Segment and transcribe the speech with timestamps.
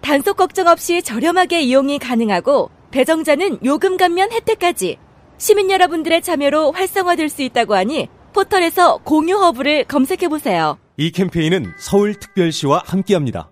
[0.00, 4.98] 단속 걱정 없이 저렴하게 이용이 가능하고 배정자는 요금 감면 혜택까지
[5.38, 10.78] 시민 여러분들의 참여로 활성화될 수 있다고 하니 포털에서 공유 허브를 검색해 보세요.
[10.96, 13.50] 이 캠페인은 서울특별시와 함께합니다.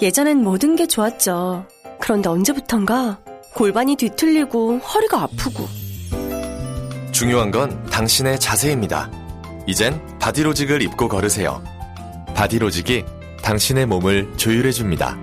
[0.00, 1.66] 예전엔 모든 게 좋았죠.
[2.00, 3.20] 그런데 언제부턴가
[3.54, 5.66] 골반이 뒤틀리고 허리가 아프고
[7.10, 9.10] 중요한 건 당신의 자세입니다.
[9.66, 11.62] 이젠 바디로직을 입고 걸으세요.
[12.34, 13.04] 바디로직이
[13.42, 15.18] 당신의 몸을 조율해 줍니다.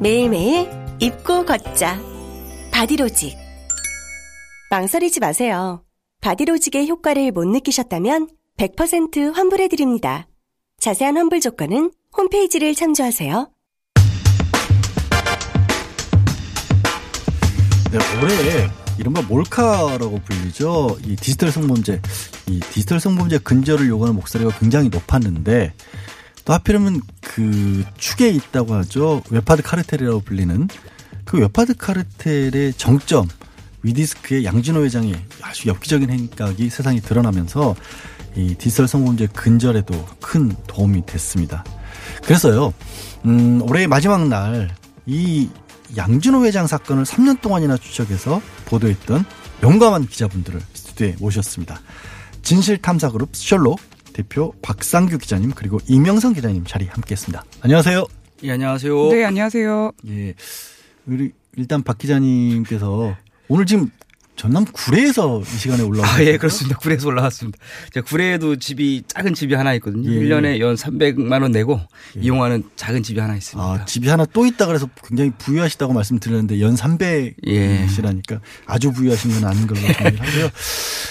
[0.00, 0.70] 매일매일
[1.00, 2.00] 입고 걷자.
[2.70, 3.36] 바디로직.
[4.70, 5.82] 망설이지 마세요.
[6.20, 10.28] 바디로직의 효과를 못 느끼셨다면 100% 환불해드립니다.
[10.78, 13.50] 자세한 환불 조건은 홈페이지를 참조하세요.
[17.90, 18.68] 네, 올해
[18.98, 20.98] 이른바 몰카라고 불리죠.
[21.04, 22.00] 이 디지털 성범죄,
[22.46, 25.72] 이 디지털 성범죄 근절을 요구하는 목소리가 굉장히 높았는데
[26.48, 29.22] 또 하필이면 그 축에 있다고 하죠.
[29.28, 30.68] 웹하드 카르텔이라고 불리는
[31.26, 33.28] 그 웹하드 카르텔의 정점
[33.82, 37.76] 위디스크의 양진호 회장의 아주 엽기적인 행각이 세상에 드러나면서
[38.34, 41.64] 이 디지털 성범죄 근절에도 큰 도움이 됐습니다.
[42.24, 42.72] 그래서요,
[43.26, 44.70] 음, 올해 마지막 날
[45.04, 45.48] 이
[45.96, 49.24] 양진호 회장 사건을 3년 동안이나 추적해서 보도했던
[49.62, 51.80] 용감한 기자분들을 스튜디오에 모셨습니다.
[52.42, 53.80] 진실탐사그룹 셜록
[54.18, 57.44] 대표 박상규 기자님 그리고 이명성 기자님 자리 함께했습니다.
[57.60, 58.04] 안녕하세요.
[58.42, 59.10] 예, 안녕하세요.
[59.10, 59.92] 네, 안녕하세요.
[60.08, 60.34] 예,
[61.06, 63.90] 우리 일단 박 기자님께서 오늘 지금
[64.38, 66.78] 전남 구례에서 이 시간에 올라오고 아, 예, 그렇습니다.
[66.78, 67.58] 구례에서 올라왔습니다.
[67.92, 70.08] 제가 구례에도 집이 작은 집이 하나 있거든요.
[70.12, 70.20] 예.
[70.20, 71.80] 1년에 연 300만 원 내고
[72.16, 73.68] 이용하는 작은 집이 하나 있습니다.
[73.68, 78.40] 아, 집이 하나 또 있다 그래서 굉장히 부유하시다고 말씀드렸는데 연 300이시라니까 예.
[78.66, 80.50] 아주 부유하신 건 아닌 걸로 생각하고요.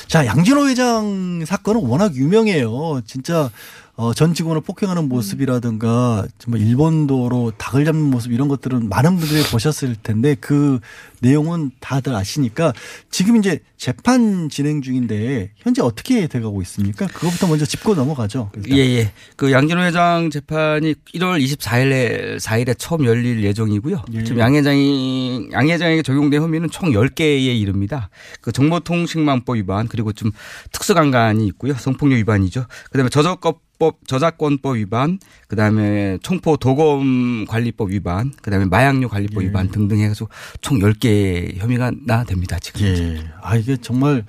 [0.08, 3.02] 자, 양진호 회장 사건은 워낙 유명해요.
[3.06, 3.52] 진짜
[4.00, 9.96] 어, 전 직원을 폭행하는 모습이라든가 정말 일본도로 닭을 잡는 모습 이런 것들은 많은 분들이 보셨을
[9.96, 10.80] 텐데 그
[11.20, 12.74] 내용은 다들 아시니까
[13.10, 17.08] 지금 이제 재판 진행 중인데 현재 어떻게 돼가고 있습니까?
[17.08, 18.52] 그거부터 먼저 짚고 넘어가죠.
[18.56, 18.78] 일단.
[18.78, 19.12] 예, 예.
[19.36, 24.06] 그 양진호 회장 재판이 1월 24일에 4일에 처음 열릴 예정이고요.
[24.14, 24.24] 예.
[24.24, 28.12] 지금 양 회장이 양 회장에게 적용된 혐의는 총 10개에 이릅니다.
[28.42, 30.32] 그 정보통신망법 위반 그리고 좀
[30.72, 31.74] 특수강간이 있고요.
[31.74, 32.66] 성폭력 위반이죠.
[32.92, 39.48] 그다음에 저작법 법 저작권법 위반, 그다음에 총포 도검 관리법 위반, 그다음에 마약류 관리법 예.
[39.48, 40.30] 위반 등등 해가지고
[40.62, 42.82] 총 10개 혐의가 나 됩니다, 지금.
[42.82, 43.24] 예.
[43.42, 44.26] 아, 이게 정말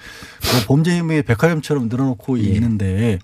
[0.52, 2.44] 뭐 범죄 혐의의 백화점처럼 늘어놓고 예.
[2.44, 3.18] 있는데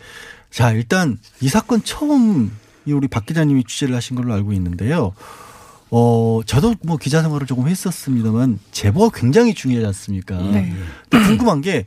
[0.51, 2.51] 자, 일단 이 사건 처음
[2.87, 5.13] 이 우리 박 기자님이 취재를 하신 걸로 알고 있는데요.
[5.91, 10.37] 어, 저도 뭐 기자 생활을 조금 했었습니다만 제보가 굉장히 중요하지 않습니까?
[10.39, 10.73] 네.
[11.11, 11.87] 궁금한 게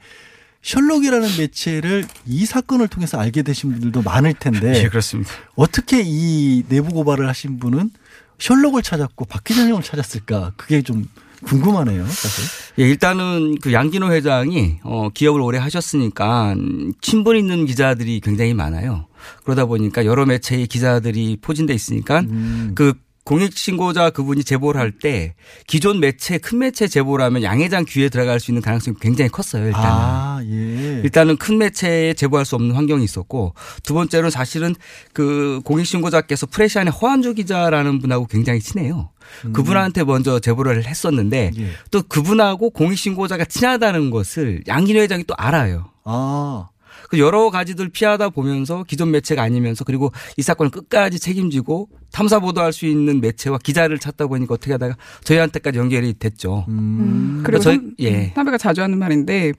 [0.68, 5.32] 셜록이라는 매체를 이 사건을 통해서 알게 되신 분들도 많을 텐데 예, 그렇습니다.
[5.56, 7.92] 어떻게 이 내부 고발을 하신 분은
[8.38, 10.54] 셜록을 찾았고 박 기자님을 찾았을까?
[10.58, 11.06] 그게 좀
[11.46, 12.44] 궁금하네요, 사실.
[12.80, 16.56] 예, 일단은 그 양진호 회장이 어 기억을 오래 하셨으니까
[17.00, 19.08] 친분 있는 기자들이 굉장히 많아요.
[19.46, 22.74] 그러다 보니까 여러 매체의 기자들이 포진돼 있으니까 음.
[22.76, 22.94] 그
[23.28, 25.36] 공익 신고자 그분이 제보를 할 때
[25.68, 29.66] 기존 매체 큰 매체 제보라면 양 회장 귀에 들어갈 수 있는 가능성이 굉장히 컸어요.
[29.66, 29.90] 일단은.
[29.90, 31.02] 아, 예.
[31.04, 34.76] 일단은 큰 매체에 제보할 수 없는 환경이 있었고 두 번째로는 사실은
[35.12, 39.10] 그 공익신고자께서 프레시안의 허한주 기자라는 분하고 굉장히 친해요.
[39.52, 41.68] 그분한테 먼저 제보를 했었는데 예.
[41.92, 45.92] 또 그분하고 공익신고자가 친하다는 것을 양진호 회장이 또 알아요.
[46.06, 46.70] 아,
[47.10, 52.74] 그 여러 가지들 피하다 보면서 기존 매체가 아니면서 그리고 이 사건을 끝까지 책임지고 탐사 보도할
[52.74, 56.66] 수 있는 매체와 기자를 찾다 보니까 어떻게 하다가 저희한테까지 연결이 됐죠.
[56.68, 57.42] 음.
[57.46, 58.32] 그리고 저희- 선, 예.
[58.36, 59.54] 선배가 자주 하는 말인데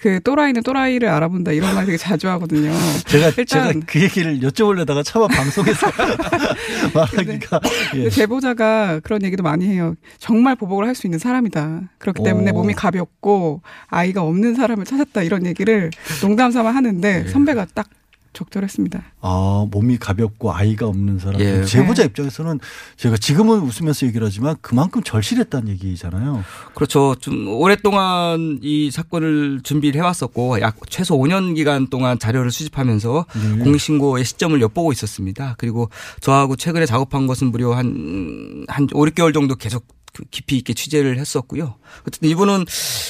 [0.00, 2.72] 그 또라이는 또라이를 알아본다 이런 말 되게 자주 하거든요.
[3.06, 5.86] 제가 일단 제가 그 얘기를 여쭤보려다가 차마 방송에서
[6.94, 7.60] 말하기가
[7.96, 8.10] 예.
[8.10, 9.94] 제보자가 그런 얘기도 많이 해요.
[10.18, 11.82] 정말 보복을 할 수 있는 사람이다.
[11.98, 12.54] 그렇기 때문에 오.
[12.54, 15.90] 몸이 가볍고 아이가 없는 사람을 찾았다 이런 얘기를
[16.20, 17.30] 농담 삼아 하는데 예.
[17.30, 17.88] 선배가 딱
[18.32, 19.02] 적절했습니다.
[19.20, 21.40] 아, 몸이 가볍고 아이가 없는 사람.
[21.40, 21.64] 예.
[21.64, 22.06] 제보자 네.
[22.06, 22.60] 입장에서는
[22.96, 26.44] 제가 지금은 웃으면서 얘기를 하지만 그만큼 절실했다는 얘기잖아요.
[26.74, 27.14] 그렇죠.
[27.20, 33.64] 좀 오랫동안 이 사건을 준비를 해왔었고 약 최소 5년 기간 동안 자료를 수집하면서 네.
[33.64, 35.56] 공익신고의 시점을 엿보고 있었습니다.
[35.58, 35.90] 그리고
[36.20, 41.18] 저하고 최근에 작업한 것은 무려 한, 한 5, 6개월 정도 계속 그 깊이 있게 취재를
[41.18, 41.76] 했었고요.
[42.06, 42.64] 어쨌든 이분은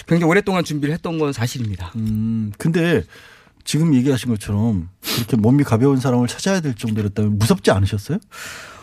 [0.07, 1.93] 굉장히 오랫동안 준비를 했던 건 사실입니다.
[1.97, 3.03] 음, 근데
[3.65, 8.19] 지금 얘기하신 것처럼 그렇게 몸이 가벼운 사람을 찾아야 될 정도였다면 무섭지 않으셨어요?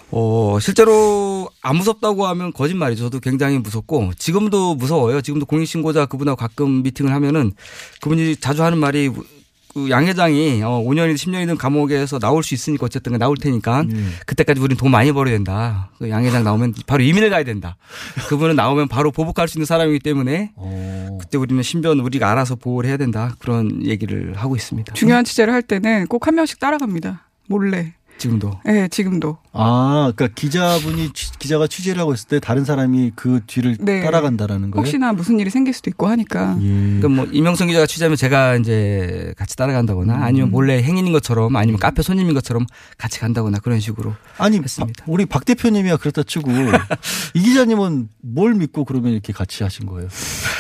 [0.10, 3.06] 어, 실제로 안 무섭다고 하면 거짓말이죠.
[3.06, 5.22] 저도 굉장히 무섭고 지금도 무서워요.
[5.22, 7.52] 지금도 공익신고자 그분하고 가끔 미팅을 하면은
[8.02, 9.10] 그분이 자주 하는 말이
[9.78, 13.96] 그 양 회장이 어 5년이든 10년이든 감옥에서 나올 수 있으니까 어쨌든 나올 테니까 예.
[14.26, 15.90] 그때까지 우리는 돈 많이 벌어야 된다.
[16.00, 17.78] 그 양 회장 나오면 바로 이민을 가야 된다.
[18.28, 21.18] 그분은 나오면 바로 보복할 수 있는 사람이기 때문에 어.
[21.22, 23.36] 그때 우리는 신변 우리가 알아서 보호를 해야 된다.
[23.40, 24.94] 그런 얘기를 하고 있습니다.
[24.94, 27.28] 중요한 취재를 할 때는 꼭 한 명씩 따라갑니다.
[27.48, 27.94] 몰래.
[28.18, 28.60] 지금도.
[28.66, 29.38] 네, 지금도.
[29.58, 34.02] 아, 그러니까 기자분이 취- 기자가 취재를 하고 있을 때 다른 사람이 그 뒤를 네.
[34.04, 34.82] 따라간다라는 거예요.
[34.82, 36.58] 혹시나 무슨 일이 생길 수도 있고 하니까.
[36.62, 36.68] 예.
[36.68, 42.02] 그러니까 뭐 이명성 기자가 취재하면 제가 이제 같이 따라간다거나 아니면 몰래 행인인 것처럼 아니면 카페
[42.02, 42.66] 손님인 것처럼
[42.98, 45.04] 같이 간다거나 그런 식으로 아니 했습니다.
[45.06, 46.52] 박- 우리 박 대표님이야 그렇다 치고
[47.34, 50.08] 이 기자님은 뭘 믿고 그러면 이렇게 같이 하신 거예요?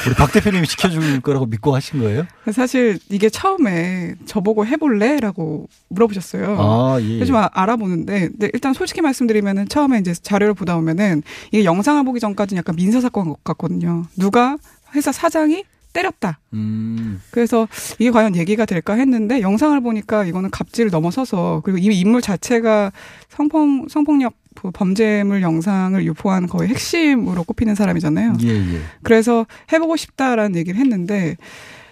[0.06, 2.26] 우리 박 대표님이 지켜줄 거라고 믿고 하신 거예요?
[2.52, 5.20] 사실 이게 처음에 저보고 해볼래?
[5.20, 6.56] 라고 물어보셨어요.
[6.60, 7.08] 아 예.
[7.08, 12.02] 그래서 좀 아- 알아보는데 근데 일단 솔직히 말씀드리면은 처음에 이제 자료를 보다 보면은 이게 영상을
[12.06, 14.06] 보기 전까지는 약간 민사 사건 같거든요.
[14.16, 14.58] 누가
[14.96, 16.40] 회사 사장이 때렸다.
[16.54, 17.22] 음.
[17.32, 17.68] 그래서
[18.00, 22.94] 이게 과연 얘기가 될까 했는데 영상을 보니까 이거는 갑질을 넘어서서 그리고 이미 인물 자체가
[23.28, 28.34] 성폭 성폭력 그 범죄물 영상을 유포한 거의 핵심으로 꼽히는 사람이잖아요.
[28.44, 28.80] 예 예.
[29.04, 31.36] 그래서 해보고 싶다라는 얘기를 했는데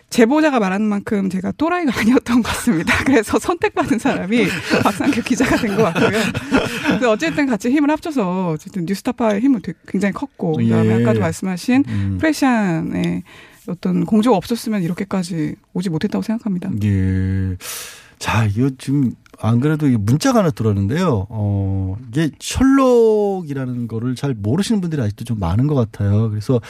[0.09, 3.03] 제보자가 말하는 만큼 제가 또라이가 아니었던 것 같습니다.
[3.03, 4.47] 그래서 선택받은 사람이
[4.83, 6.19] 박상규 기자가 된 것 같고요.
[6.87, 11.01] 그래서 어쨌든 같이 힘을 합쳐서 어쨌든 뉴스타파의 힘은 굉장히 컸고 그다음에 예.
[11.03, 12.17] 아까도 말씀하신 음.
[12.19, 13.23] 프레시안의
[13.67, 16.69] 어떤 공조가 없었으면 이렇게까지 오지 못했다고 생각합니다.
[16.83, 17.57] 예.
[18.19, 21.27] 자, 이거 지금 안 그래도 이 문자가 하나 들어왔는데요.
[21.29, 26.29] 어, 이게 셜록이라는 거를 잘 모르시는 분들이 아직도 좀 많은 것 같아요.
[26.29, 26.61] 그래서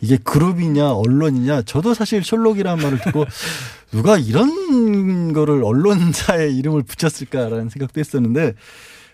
[0.00, 3.24] 이게 그룹이냐 언론이냐 저도 사실 셜록이라는 말을 듣고
[3.92, 8.54] 누가 이런 거를 언론사의 이름을 붙였을까라는 생각도 했었는데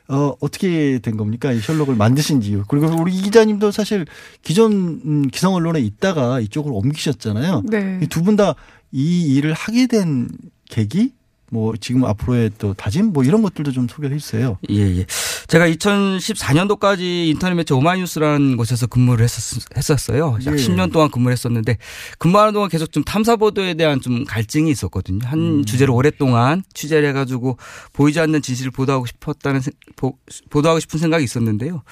[0.08, 1.52] 어, 어떻게 된 겁니까?
[1.52, 2.64] 이 셜록을 만드신 이유.
[2.66, 4.06] 그리고 우리 이 기자님도 사실
[4.42, 4.72] 기존
[5.04, 7.62] 음, 기성 언론에 있다가 이쪽으로 옮기셨잖아요.
[7.70, 8.00] 네.
[8.08, 8.54] 두 분 다
[8.92, 10.28] 이 일을 하게 된
[10.68, 11.12] 계기
[11.52, 14.56] 뭐 지금 앞으로의 또 다짐 뭐 이런 것들도 좀 소개를 해주세요.
[14.70, 15.04] 예, 예.
[15.48, 20.50] 제가 2014년도까지 인터넷 매체 오마이뉴스라는 곳에서 근무를 했었, 어요약 예.
[20.52, 21.76] 10년 동안 근무를 했었는데
[22.18, 25.26] 근무하는 동안 계속 좀 탐사 보도에 대한 좀 갈증이 있었거든요.
[25.26, 25.64] 한 음.
[25.64, 27.56] 주제를 오랫동안 취재를 해 가지고
[27.92, 30.16] 보이지 않는 진실을 보도하고 싶었다는 생- 보,
[30.50, 31.82] 보도하고 싶은 생각이 있었는데요.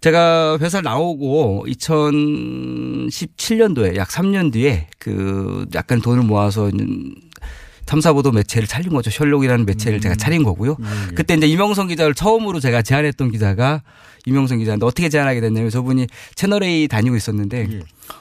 [0.00, 6.70] 제가 회사를 나오고 2017년도에 약 3년 뒤에 그 약간 돈을 모아서
[7.86, 9.10] 탐사보도 매체를 차린 거죠.
[9.10, 10.76] 셜록이라는 매체를 제가 차린 거고요.
[10.80, 11.14] 예.
[11.14, 13.82] 그때 이제 이명성 기자를 처음으로 제가 제안했던 기자가
[14.26, 17.80] 이명성 기자인데 어떻게 제안하게 됐냐면 저분이 채널A 다니고 있었는데 예.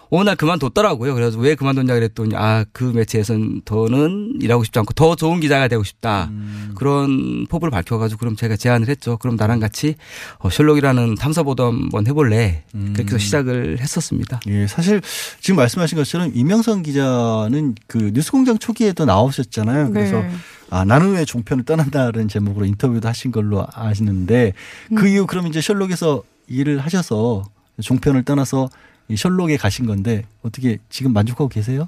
[0.09, 1.13] 어느 날 그만뒀더라고요.
[1.15, 5.83] 그래서 왜 그만뒀냐 그랬더니 아 그 매체에선 더는 일하고 싶지 않고 더 좋은 기자가 되고
[5.83, 6.29] 싶다.
[6.31, 6.73] 음.
[6.75, 9.17] 그런 포부를 밝혀가지고 그럼 제가 제안을 했죠.
[9.17, 9.95] 그럼 나랑 같이
[10.39, 12.63] 어, 셜록이라는 탐사보도 한번 해볼래.
[12.71, 13.19] 그렇게 해서 음.
[13.19, 14.39] 시작을 했었습니다.
[14.47, 15.01] 예, 사실
[15.39, 19.91] 지금 말씀하신 것처럼 이명선 기자는 그 뉴스공장 초기에도 나오셨잖아요.
[19.91, 20.31] 그래서 네.
[20.73, 24.53] 아 나는 왜 종편을 떠난다는 제목으로 인터뷰도 하신 걸로 아시는데
[24.95, 27.43] 그 이후 그럼 이제 셜록에서 일을 하셔서
[27.79, 28.69] 종편을 떠나서
[29.07, 31.87] 이 셜록에 가신 건데 어떻게 지금 만족하고 계세요?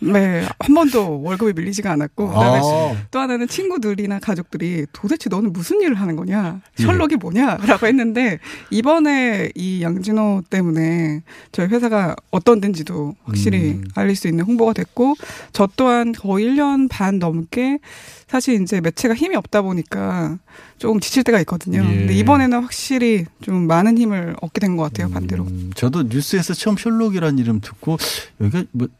[0.00, 3.06] 네, 한 번도 월급이 밀리지가 않았고 그다음에 아.
[3.10, 6.60] 또 하나는 친구들이나 가족들이 도대체 너는 무슨 일을 하는 거냐?
[6.78, 6.82] 예.
[6.82, 8.38] 셜록이 뭐냐라고 했는데
[8.70, 11.22] 이번에 이 양진호 때문에
[11.52, 13.84] 저희 회사가 어떤 데인지도 확실히 음.
[13.94, 15.14] 알릴 수 있는 홍보가 됐고
[15.52, 17.78] 저 또한 거의 1년 반 넘게
[18.28, 20.38] 사실 이제 매체가 힘이 없다 보니까
[20.78, 21.82] 조금 지칠 때가 있거든요.
[21.84, 21.96] 예.
[21.98, 25.44] 근데 이번에는 확실히 좀 많은 힘을 얻게 된 것 같아요, 반대로.
[25.44, 27.96] 음, 저도 뉴스에서 처음 셜록이라는 이름 듣고
[28.40, 28.92] 여기가 뭐, 시-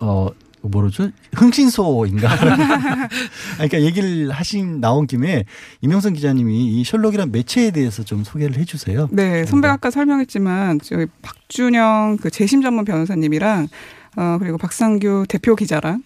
[0.00, 0.28] 어,
[0.62, 1.10] 뭐라죠?
[1.34, 2.28] 흥신소인가?
[2.32, 3.08] 아,
[3.56, 5.44] 그러니까 얘기를 하신 나온 김에
[5.80, 9.08] 이명선 기자님이 이 셜록이란 매체에 대해서 좀 소개를 해주세요.
[9.12, 13.68] 네, 선배가 아까 설명했지만 저희 박준영 그 재심 전문 변호사님이랑
[14.16, 16.02] 어 그리고 박상규 대표 기자랑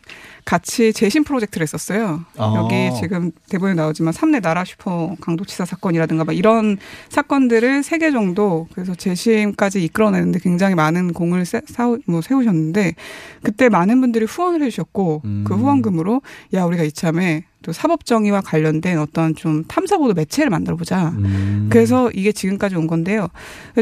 [0.50, 2.24] 같이 재심 프로젝트를 했었어요.
[2.36, 2.54] 아.
[2.56, 6.76] 여기 지금 대본에 나오지만 삼내 나라 슈퍼 강도치사 사건이라든가 막 이런
[7.08, 12.94] 사건들을 세 개 정도 그래서 재심까지 이끌어내는데 굉장히 많은 공을 세, 사우, 뭐 세우셨는데
[13.42, 15.44] 그때 많은 분들이 후원을 해주셨고 음.
[15.46, 16.20] 그 후원금으로
[16.54, 21.10] 야 우리가 이참에 또 사법 정의와 관련된 어떤 좀 탐사보도 매체를 만들어 보자.
[21.10, 21.68] 음.
[21.70, 23.28] 그래서 이게 지금까지 온 건데요.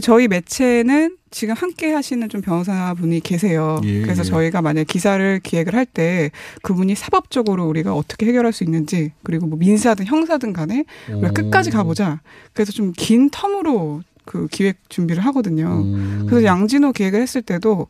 [0.03, 3.81] 저희 매체는 지금 함께 하시는 좀 변호사분이 계세요.
[3.85, 4.25] 예, 그래서 예.
[4.25, 6.31] 저희가 만약 기사를 기획을 할 때
[6.63, 11.33] 그분이 사법적으로 우리가 어떻게 해결할 수 있는지 그리고 뭐 민사든 형사든 간에 우리가 오.
[11.35, 12.21] 끝까지 가보자.
[12.55, 15.83] 그래서 좀 긴 텀으로 그 기획 준비를 하거든요.
[15.85, 16.27] 음.
[16.29, 17.87] 그래서 양진호 기획을 했을 때도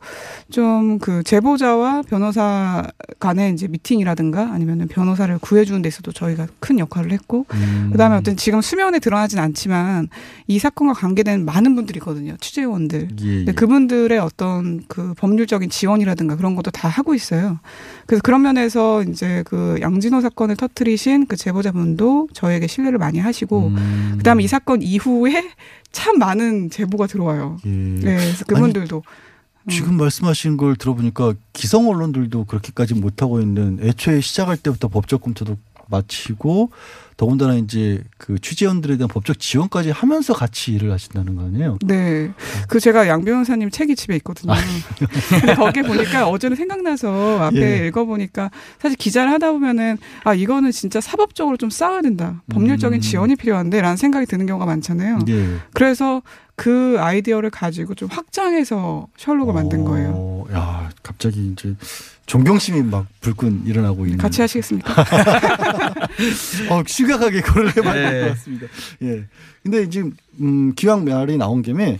[0.49, 2.85] 좀 그 제보자와 변호사
[3.19, 7.89] 간의 이제 미팅이라든가 아니면 변호사를 구해주는 데 있어도 저희가 큰 역할을 했고 음.
[7.91, 10.09] 그다음에 어떤 지금 수면에 드러나진 않지만
[10.47, 12.35] 이 사건과 관계된 많은 분들이 있거든요.
[12.39, 13.09] 취재원들.
[13.21, 13.35] 예, 예.
[13.37, 17.59] 근데 그분들의 어떤 그 법률적인 지원이라든가 그런 것도 다 하고 있어요.
[18.05, 24.15] 그래서 그런 면에서 이제 그 양진호 사건을 터트리신 그 제보자분도 저에게 신뢰를 많이 하시고 음.
[24.17, 25.49] 그다음에 이 사건 이후에
[25.91, 27.57] 참 많은 제보가 들어와요.
[27.65, 27.69] 예.
[27.69, 29.69] 네, 그래서 그분들도 음.
[29.69, 35.57] 지금 말씀하신 걸 들어보니까 기성 언론들도 그렇게까지 못하고 있는 애초에 시작할 때부터 법적 검토도
[35.89, 36.71] 마치고
[37.19, 41.77] 더군다나 이제 그 취재원들에 대한 법적 지원까지 하면서 같이 일을 하신다는 거 아니에요?
[41.83, 42.31] 네.
[42.69, 44.53] 그 제가 양 변호사님 책이 집에 있거든요.
[45.41, 47.87] 근데 거기에 보니까 어제는 생각나서 앞에 예.
[47.87, 52.41] 읽어보니까 사실 기자를 하다 보면은 아, 이거는 진짜 사법적으로 좀 싸워야 된다.
[52.51, 53.01] 법률적인 음.
[53.01, 55.19] 지원이 필요한데 라는 생각이 드는 경우가 많잖아요.
[55.27, 55.57] 예.
[55.73, 56.21] 그래서
[56.55, 60.11] 그 아이디어를 가지고 좀 확장해서 셜록을 만든 거예요.
[60.13, 61.75] 어, 야, 갑자기 이제
[62.29, 64.19] 존경심이 막 불끈 일어나고 있는.
[64.19, 64.93] 같이 하시겠습니까?
[66.69, 68.21] 어, 심각하게 그걸 해봐야 될 네.
[68.21, 68.67] 것 같습니다.
[69.01, 69.25] 예.
[69.63, 71.99] 근데 지금, 음, 기왕 말이 나온 김에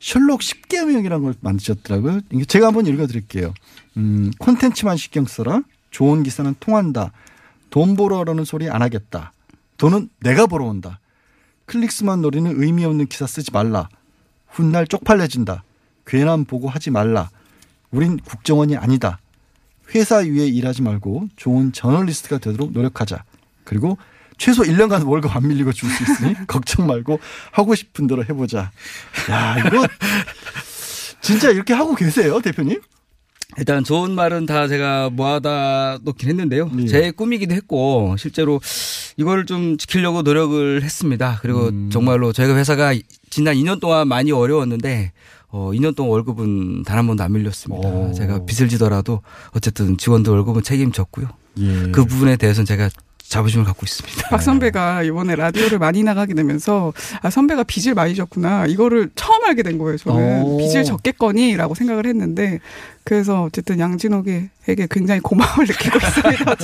[0.00, 2.20] 셜록 10개명이라는 걸 만드셨더라고요.
[2.48, 3.52] 제가 한번 읽어드릴게요.
[3.98, 5.60] 음, 콘텐츠만 신경 써라.
[5.90, 7.12] 좋은 기사는 통한다.
[7.68, 9.34] 돈 벌어라는 소리 안 하겠다.
[9.76, 11.00] 돈은 내가 벌어온다.
[11.66, 13.90] 클릭수만 노리는 의미 없는 기사 쓰지 말라.
[14.48, 15.64] 훗날 쪽팔려진다.
[16.06, 17.28] 괜한 보고 하지 말라.
[17.90, 19.18] 우린 국정원이 아니다.
[19.94, 23.24] 회사 위에 일하지 말고 좋은 저널리스트가 되도록 노력하자.
[23.64, 23.98] 그리고
[24.38, 27.18] 최소 1년간 월급 안 밀리고 줄 수 있으니 걱정 말고
[27.52, 28.70] 하고 싶은 대로 해보자.
[29.30, 29.86] 야, 이거
[31.20, 32.80] 진짜 이렇게 하고 계세요, 대표님?
[33.58, 36.70] 일단 좋은 말은 다 제가 모아다 놓긴 했는데요.
[36.80, 36.86] 예.
[36.86, 38.60] 제 꿈이기도 했고 실제로
[39.16, 41.38] 이걸 좀 지키려고 노력을 했습니다.
[41.40, 41.88] 그리고 음.
[41.90, 42.92] 정말로 저희가 회사가
[43.30, 45.12] 지난 2년 동안 많이 어려웠는데
[45.56, 47.88] 어 2년 동안 월급은 단 한 번도 안 밀렸습니다.
[47.88, 48.12] 오.
[48.12, 49.22] 제가 빚을 지더라도
[49.54, 51.28] 어쨌든 직원들 월급은 책임졌고요.
[51.58, 51.90] 예.
[51.92, 52.90] 그 부분에 대해서는 제가
[53.28, 54.28] 자부심을 갖고 있습니다.
[54.28, 56.92] 박 선배가 이번에 라디오를 많이 나가게 되면서
[57.22, 59.96] 아 선배가 빚을 많이 졌구나 이거를 처음 알게 된 거예요.
[59.98, 60.56] 저는 오.
[60.58, 62.60] 빚을 졌겠거니라고 생각을 했는데
[63.04, 66.56] 그래서 어쨌든 양진호에게 굉장히 고마움을 느끼고 있습니다.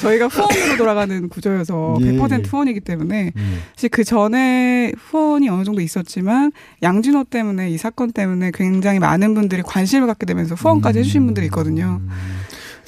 [0.00, 2.48] 저희가 후원으로 돌아가는 구조여서 예, 100% 예.
[2.48, 3.62] 후원이기 때문에 음.
[3.74, 6.52] 사실 그 전에 후원이 어느 정도 있었지만
[6.82, 12.00] 양진호 때문에 이 사건 때문에 굉장히 많은 분들이 관심을 갖게 되면서 후원까지 해주신 분들이 있거든요.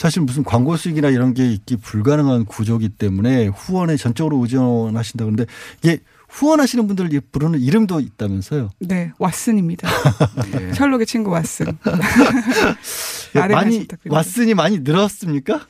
[0.02, 0.04] 음.
[0.04, 5.47] 사실 무슨 광고 수익이나 이런 게 있기 불가능한 구조기 때문에 후원에 전적으로 의존하신다 그러는데
[5.82, 8.71] 이게 후원하시는 분들 부르는 이름도 있다면서요?
[8.80, 9.87] 네, 왓슨입니다.
[10.61, 10.73] 예.
[10.73, 11.76] 셜록의 친구 왓슨.
[13.37, 13.87] 예, 많이.
[13.87, 15.66] 왓슨이 많이 늘었습니까?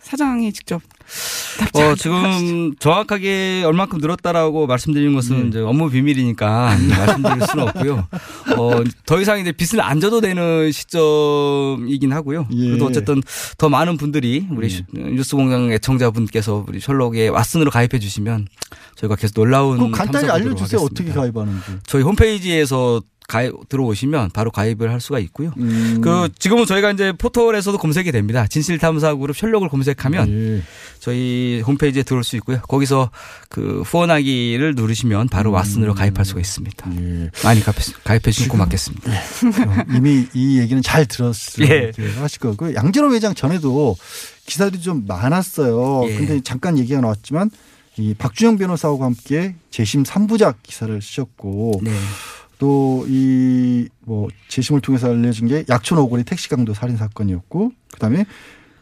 [0.00, 0.82] 사장이 직접
[1.74, 5.48] 어, 지금 정확하게 얼마큼 늘었다라고 말씀드리는 것은 네.
[5.48, 8.08] 이제 업무 비밀이니까 말씀드릴 수는 없고요.
[8.56, 8.70] 어,
[9.06, 12.48] 더 이상 이제 빚을 안 져도 되는 시점이긴 하고요.
[12.52, 12.68] 예.
[12.68, 13.22] 그래도 어쨌든
[13.58, 15.00] 더 많은 분들이 우리 예.
[15.10, 18.48] 뉴스 공장 애청자분께서 우리 셜록에 왓슨으로 가입해 주시면
[18.96, 20.80] 저희가 계속 놀라운 간단히 알려 주세요.
[20.80, 20.82] 하겠습니다.
[20.82, 21.64] 어떻게 가입하는지.
[21.86, 25.52] 저희 홈페이지에서 가입 들어오시면 바로 가입을 할 수가 있고요.
[25.56, 26.00] 음.
[26.02, 28.46] 그 지금은 저희가 이제 포털에서도 검색이 됩니다.
[28.46, 30.62] 진실탐사그룹 셜록을 검색하면 예.
[31.00, 32.60] 저희 홈페이지에 들어올 수 있고요.
[32.62, 33.10] 거기서
[33.48, 35.56] 그 후원하기를 누르시면 바로 음.
[35.56, 36.90] 왓슨으로 가입할 수가 있습니다.
[36.96, 37.30] 예.
[37.42, 39.10] 많이 가입해, 주시면 고맙겠습니다.
[39.10, 41.92] 어, 이미 이 얘기는 잘 들었을 예.
[42.20, 43.96] 하실 거고 양진호 회장 전에도
[44.46, 46.08] 기사들이 좀 많았어요.
[46.08, 46.16] 예.
[46.16, 47.50] 근데 잠깐 얘기가 나왔지만
[47.96, 51.92] 이 박준영 변호사하고 함께 재심 3부작 기사를 쓰셨고 네.
[52.58, 58.26] 또 이 뭐 재심을 통해서 알려진 게 약촌 오거리 택시 강도 살인 사건이었고 그다음에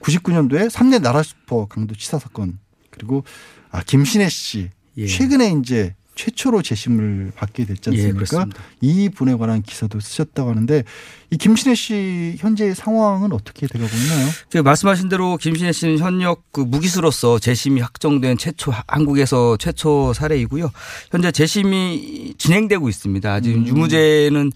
[0.01, 2.59] 99년도에 3대 나라 슈퍼 강도 치사 사건
[2.91, 3.25] 그리고
[3.71, 5.07] 아 김신혜 씨 예.
[5.07, 8.17] 최근에 이제 최초로 재심을 받게 됐지 예, 않습니까?
[8.17, 8.63] 그렇습니다.
[8.81, 10.85] 이 분에 관한 기사도 쓰셨다고 하는데
[11.31, 14.29] 이 김신혜 씨 현재 상황은 어떻게 되고 있나요?
[14.51, 20.71] 지금 말씀하신 대로 김신혜 씨는 현역 그 무기수로서 재심이 확정된 최초 한국에서 최초 사례이고요.
[21.11, 23.41] 현재 재심이 진행되고 있습니다.
[23.41, 23.67] 지금 음.
[23.67, 24.53] 유무죄는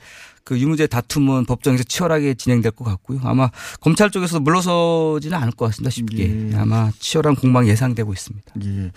[0.46, 3.18] 그 유무죄 다툼은 법정에서 치열하게 진행될 것 같고요.
[3.24, 3.50] 아마
[3.80, 5.90] 검찰 쪽에서 물러서지는 않을 것 같습니다.
[5.90, 6.56] 쉽게 예.
[6.56, 8.52] 아마 치열한 공방 예상되고 있습니다.
[8.64, 8.92] 예.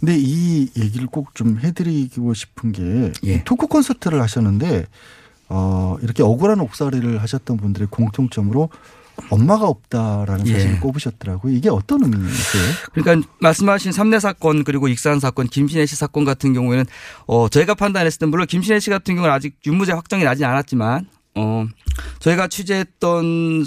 [0.00, 3.44] 근데 이 얘기를 꼭 좀 해드리고 싶은 게 예.
[3.44, 4.86] 토크 콘서트를 하셨는데
[5.50, 8.70] 어 이렇게 억울한 옥살이를 하셨던 분들의 공통점으로
[9.30, 10.52] 엄마가 없다라는 예.
[10.52, 11.52] 사실을 꼽으셨더라고요.
[11.52, 12.64] 이게 어떤 의미이세요?
[12.92, 16.84] 그러니까 말씀하신 삼례 사건 그리고 익산 사건, 김신혜 씨 사건 같은 경우에는
[17.26, 21.66] 어 저희가 판단했을 때 물론 김신혜 씨 같은 경우는 아직 유무죄 확정이 나지 않았지만 어
[22.20, 23.64] 저희가 취재했던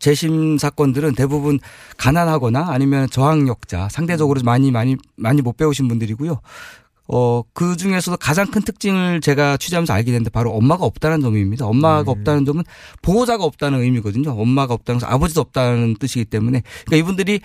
[0.00, 1.58] 재심 사건들은 대부분
[1.96, 6.40] 가난하거나 아니면 저학력자 상대적으로 많이 많이 많이 못 배우신 분들이고요.
[7.14, 11.66] 어, 그 중에서도 가장 큰 특징을 제가 취재하면서 알게 됐는데 바로 엄마가 없다는 점입니다.
[11.66, 12.64] 엄마가 없다는 점은
[13.02, 14.30] 보호자가 없다는 의미거든요.
[14.30, 17.40] 엄마가 없다는 것은 아버지도 없다는 뜻이기 때문에 그러니까 이분들이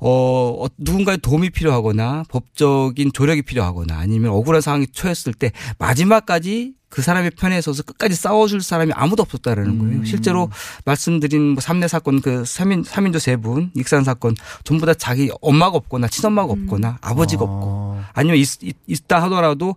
[0.00, 7.00] 어, 어, 누군가의 도움이 필요하거나 법적인 조력이 필요하거나 아니면 억울한 상황이 처했을 때 마지막까지 그
[7.00, 9.98] 사람의 편에 서서 끝까지 싸워줄 사람이 아무도 없었다라는 거예요.
[10.00, 10.04] 음.
[10.04, 10.50] 실제로
[10.84, 15.78] 말씀드린 뭐 삼례 사건 그 3인, 3인조 세 분, 익산 사건 전부 다 자기 엄마가
[15.78, 17.81] 없거나 친엄마가 없거나 아버지가 없고
[18.14, 18.20] 아.
[18.20, 19.76] 아니면 있, 있, 있다 하더라도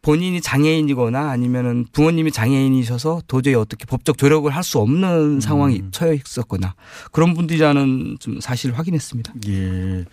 [0.00, 6.74] 본인이 장애인이거나 아니면은 부모님이 장애인이셔서 도저히 어떻게 법적 조력을 할 수 없는 상황이 처해 있었거나
[7.10, 9.32] 그런 분들이라는 좀 사실을 확인했습니다.
[9.48, 10.04] 예.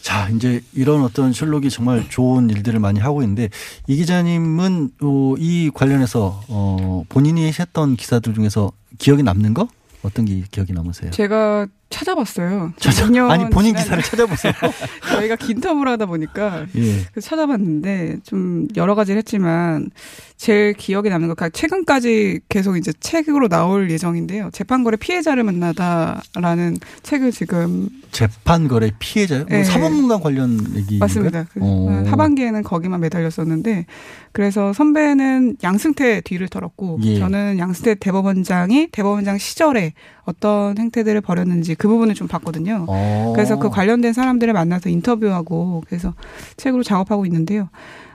[0.00, 3.48] 자, 이제 이런 어떤 셜록이 정말 좋은 일들을 많이 하고 있는데
[3.86, 9.68] 이 기자님은 어, 이 관련해서 어, 본인이 했던 기사들 중에서 기억에 남는 거
[10.02, 11.10] 어떤 게 기억이 남으세요?
[11.12, 12.72] 제가 찾아봤어요.
[12.78, 14.52] 찾아- 2년 아니 본인 기사를 찾아보세요.
[15.12, 17.04] 저희가 긴 텀을 하다 보니까 예.
[17.12, 19.90] 그래서 찾아봤는데 좀 여러 가지를 했지만
[20.36, 24.50] 제일 기억에 남는 거 그러니까 최근까지 계속 이제 책으로 나올 예정인데요.
[24.52, 29.44] 재판거래 피해자를 만나다라는 책을 지금 재판 거래 피해자요?
[29.48, 29.64] 뭐 예.
[29.64, 31.44] 사법농단 관련 얘기 맞습니다.
[31.52, 32.02] 그 어.
[32.06, 33.86] 하반기에는 거기만 매달렸었는데
[34.32, 37.18] 그래서 선배는 양승태 뒤를 털었고 예.
[37.18, 39.92] 저는 양승태 대법원장이 대법원장 시절에
[40.24, 42.84] 어떤 행태들을 벌였는지 그 부분을 좀 봤거든요.
[42.88, 43.32] 어.
[43.34, 46.14] 그래서 그 관련된 사람들을 만나서 인터뷰하고 그래서
[46.56, 47.68] 책으로 작업하고 있는데요.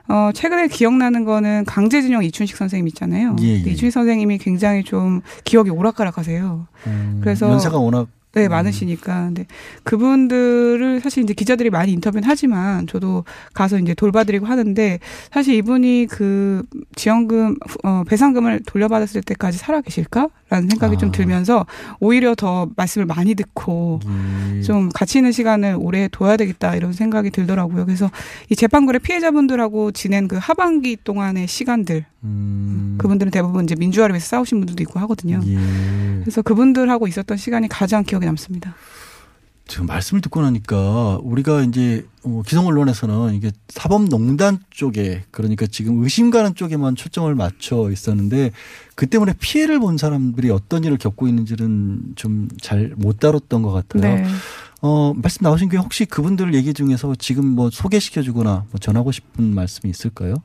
[0.09, 3.35] 어, 최근에 기억나는 거는 강제징용 이춘식 선생님 있잖아요.
[3.41, 3.55] 예, 예.
[3.57, 6.67] 이춘식 선생님이 굉장히 좀 기억이 오락가락 하세요.
[6.87, 8.51] 음, 그래서- 연세가 워낙 네, 음.
[8.51, 9.25] 많으시니까.
[9.25, 9.47] 근데
[9.83, 14.99] 그분들을 사실 이제 기자들이 많이 인터뷰는 하지만 저도 가서 이제 돌봐드리고 하는데
[15.31, 16.63] 사실 이분이 그
[16.95, 20.97] 지원금, 어, 배상금을 돌려받았을 때까지 살아 계실까 라는 생각이 아.
[20.97, 21.65] 좀 들면서
[21.99, 23.99] 오히려 더 말씀을 많이 듣고
[24.55, 24.61] 예.
[24.61, 27.85] 좀 가치 있는 시간을 오래 둬야 되겠다 이런 생각이 들더라고요.
[27.85, 28.09] 그래서
[28.49, 32.95] 이 재판거래 피해자분들하고 지낸 그 하반기 동안의 시간들 음.
[32.97, 35.41] 그분들은 대부분 이제 민주화를 위해서 싸우신 분들도 있고 하거든요.
[35.45, 35.57] 예.
[36.21, 38.75] 그래서 그분들하고 있었던 시간이 가장 기억에 남습니다.
[39.69, 46.29] 지금 말씀을 듣고 나니까 우리가 이제 어, 기성 언론에서는 이게 사법농단 쪽에 그러니까 지금 의심
[46.31, 48.51] 가는 쪽에만 초점을 맞춰 있었는데
[48.95, 54.01] 그 때문에 피해를 본 사람들이 어떤 일을 겪고 있는지는 좀 잘 못 다뤘던 것 같아요.
[54.15, 54.25] 네.
[54.83, 59.89] 어, 말씀 나오신 게 혹시 그분들 얘기 중에서 지금 뭐 소개시켜주거나 뭐 전하고 싶은 말씀이
[59.89, 60.35] 있을까요?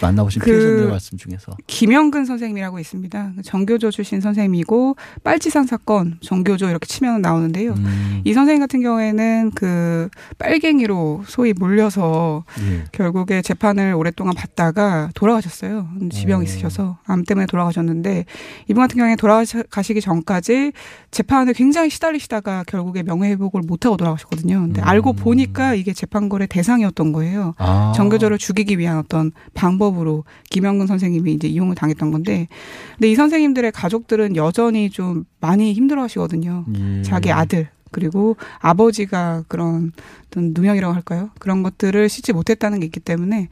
[0.00, 1.52] 만나보신 그- 피해자들의 말씀 중에서.
[1.66, 3.32] 김영근 선생님이라고 있습니다.
[3.44, 7.74] 정교조 출신 선생님이고 빨치산 사건 정교조 이렇게 치면 나오는데요.
[7.74, 12.84] 음, 이 선생님 같은 경우에는 그 빨갱이로 소위 몰려서 예.
[12.92, 15.86] 결국에 재판을 오랫동안 받다가 돌아가셨어요.
[16.10, 16.42] 지병 오.
[16.42, 18.24] 있으셔서 암 때문에 돌아가셨는데
[18.68, 20.72] 이분 같은 경우에 돌아가시기 전까지
[21.10, 24.60] 재판에 굉장히 시달리시다가 결국에 명예회복을 못 하고 돌아가셨거든요.
[24.60, 24.88] 근데 음.
[24.88, 27.54] 알고 보니까 이게 재판거래 대상이었던 거예요.
[27.58, 27.92] 아.
[27.96, 32.48] 정교조를 죽이기 위한 어떤 방법으로 김영근 선생님이 이제 이용을 당했던 건데,
[32.96, 36.64] 근데 이 선생님들의 가족들은 여전히 좀 많이 힘들어하시거든요.
[36.76, 37.02] 예.
[37.02, 39.92] 자기 아들 그리고 아버지가 그런
[40.26, 41.30] 어떤 누명이라고 할까요?
[41.38, 43.48] 그런 것들을 씻지 못했다는 게 있기 때문에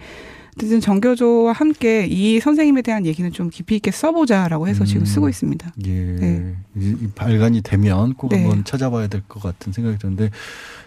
[0.57, 5.07] 어쨌든 정교조와 함께 이 선생님에 대한 얘기는 좀 깊이 있게 써보자라고 해서 지금 음.
[5.07, 5.73] 쓰고 있습니다.
[5.87, 5.91] 예.
[5.95, 6.55] 네.
[7.15, 8.43] 발간이 되면 꼭 네.
[8.43, 10.31] 한번 찾아봐야 될 것 같은 생각이 드는데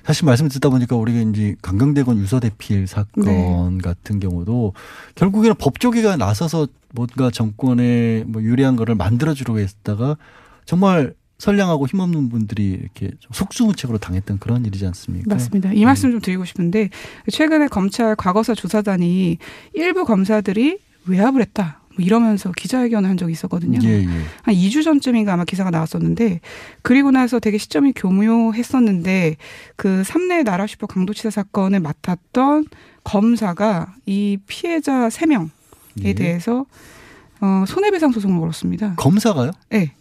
[0.03, 3.77] 사실 말씀 듣다 보니까 우리가 이제 강경대건 유서대필 사건 네.
[3.81, 4.73] 같은 경우도
[5.15, 10.17] 결국에는 법조계가 나서서 뭔가 정권에 뭐 유리한 거를 만들어주려고 했다가
[10.65, 15.35] 정말 선량하고 힘없는 분들이 이렇게 좀 속수무책으로 당했던 그런 일이지 않습니까?
[15.35, 15.73] 맞습니다.
[15.73, 16.89] 이 말씀 좀 드리고 싶은데
[17.29, 19.37] 최근에 검찰 과거사 조사단이
[19.73, 21.81] 일부 검사들이 외압을 했다.
[21.95, 23.77] 뭐 이러면서 기자회견을 한 적이 있었거든요.
[23.83, 24.07] 예, 예.
[24.41, 26.39] 한 2주 전쯤인가 아마 기사가 나왔었는데
[26.81, 29.35] 그리고 나서 되게 시점이 교묘했었는데
[29.75, 32.67] 그 삼내 나라 슈퍼 강도치사 사건을 맡았던
[33.03, 35.49] 검사가 이 피해자 3명에
[36.05, 36.13] 예.
[36.13, 36.65] 대해서
[37.41, 38.95] 어 손해배상 소송을 걸었습니다.
[38.95, 39.51] 검사가요?
[39.69, 39.93] 네.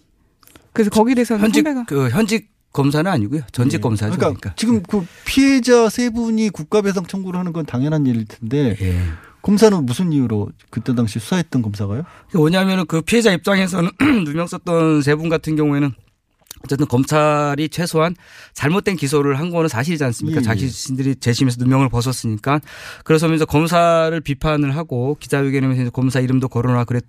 [0.73, 3.43] 그래서 거기에 대해서는 현직 선배가 그 현직 검사는 아니고요.
[3.53, 3.81] 전직 예.
[3.81, 4.17] 검사죠.
[4.17, 4.55] 그러니까, 그러니까.
[4.57, 8.99] 지금 그 피해자 세 분이 국가배상 청구를 하는 건 당연한 일일 텐데 예.
[9.43, 12.05] 검사는 무슨 이유로 그때 당시 수사했던 검사가요?
[12.35, 13.91] 뭐냐면은 그 피해자 입장에서는
[14.25, 15.93] 누명 썼던 세 분 같은 경우에는
[16.65, 18.15] 어쨌든 검찰이 최소한
[18.55, 20.37] 잘못된 기소를 한 거는 사실이지 않습니까?
[20.41, 20.45] 예, 예.
[20.45, 22.61] 자신들이 재심에서 누명을 벗었으니까
[23.05, 27.09] 그래서 이제 검사를 비판을 하고 기자회견에서 검사 이름도 거론하고 그랬 과-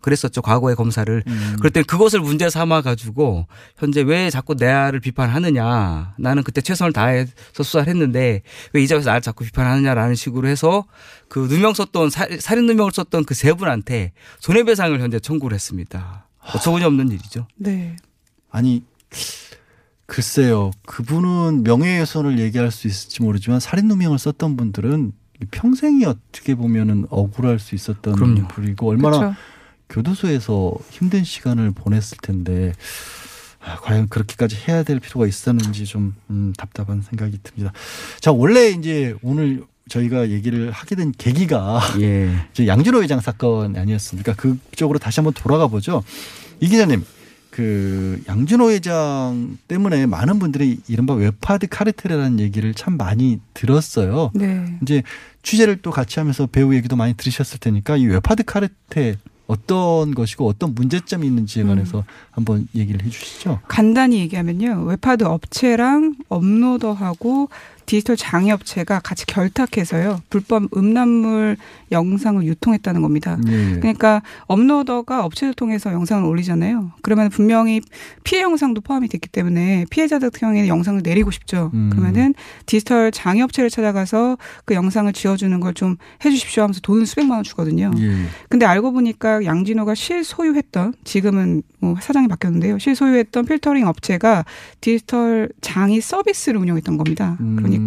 [0.00, 0.42] 그랬었죠.
[0.42, 1.22] 과거의 검사를.
[1.26, 1.56] 음.
[1.58, 3.46] 그럴 때 그것을 문제 삼아 가지고
[3.78, 6.14] 현재 왜 자꾸 내를 비판하느냐.
[6.18, 8.42] 나는 그때 최선을 다해서 수사를 했는데
[8.74, 10.84] 왜 이제 와서 나를 자꾸 비판하느냐라는 식으로 해서
[11.28, 16.26] 그 누명 썼던 살- 살인 누명을 썼던 그 세 분한테 손해배상을 현재 청구를 했습니다.
[16.54, 17.46] 어처구니 없는 일이죠.
[17.56, 17.96] 네.
[18.50, 18.82] 아니
[20.06, 25.12] 글쎄요 그분은 명예훼손을 얘기할 수 있을지 모르지만 살인 누명을 썼던 분들은
[25.52, 28.48] 평생이 어떻게 보면은 억울할 수 있었던 그럼요.
[28.48, 29.36] 분이고 얼마나 그렇죠.
[29.90, 32.72] 교도소에서 힘든 시간을 보냈을 텐데
[33.62, 37.72] 아, 과연 그렇게까지 해야 될 필요가 있었는지 좀 음, 답답한 생각이 듭니다.
[38.20, 42.30] 자 원래 이제 오늘 저희가 얘기를 하게 된 계기가 예.
[42.54, 44.34] 이제 양준호 회장 사건 아니었습니까?
[44.34, 46.02] 그쪽으로 다시 한번 돌아가 보죠.
[46.60, 47.04] 이 기자님,
[47.50, 54.30] 그 양진호 회장 때문에 많은 분들이 이른바 웹하드 카르텔이라는 얘기를 참 많이 들었어요.
[54.34, 54.78] 네.
[54.82, 55.02] 이제
[55.42, 59.16] 취재를 또 같이 하면서 배우 얘기도 많이 들으셨을 테니까 이 웹하드 카르텔
[59.50, 63.58] 어떤 것이고 어떤 문제점이 있는지에 관해서 한번 얘기를 해 주시죠.
[63.66, 64.84] 간단히 얘기하면요.
[64.84, 67.48] 웹하드 업체랑 업로더하고
[67.90, 70.20] 디지털 장의 업체가 같이 결탁해서요.
[70.30, 71.56] 불법 음란물
[71.90, 73.36] 영상을 유통했다는 겁니다.
[73.48, 73.80] 예.
[73.80, 76.92] 그러니까 업로더가 업체를 통해서 영상을 올리잖아요.
[77.02, 77.80] 그러면 분명히
[78.22, 81.72] 피해 영상도 포함이 됐기 때문에 피해자들 같은 경우에는 영상을 내리고 싶죠.
[81.74, 81.90] 음.
[81.90, 82.32] 그러면은
[82.64, 87.90] 디지털 장애 업체를 찾아가서 그 영상을 지어주는 걸 좀 해주십시오 하면서 돈을 수백만 원 주거든요.
[87.98, 88.12] 예.
[88.48, 92.78] 근데 알고 보니까 양진호가 실소유했던 지금은 뭐 사장이 바뀌었는데요.
[92.78, 94.44] 실소유했던 필터링 업체가
[94.80, 97.36] 디지털 장의 서비스를 운영했던 겁니다.
[97.40, 97.56] 음.
[97.56, 97.79] 그러니까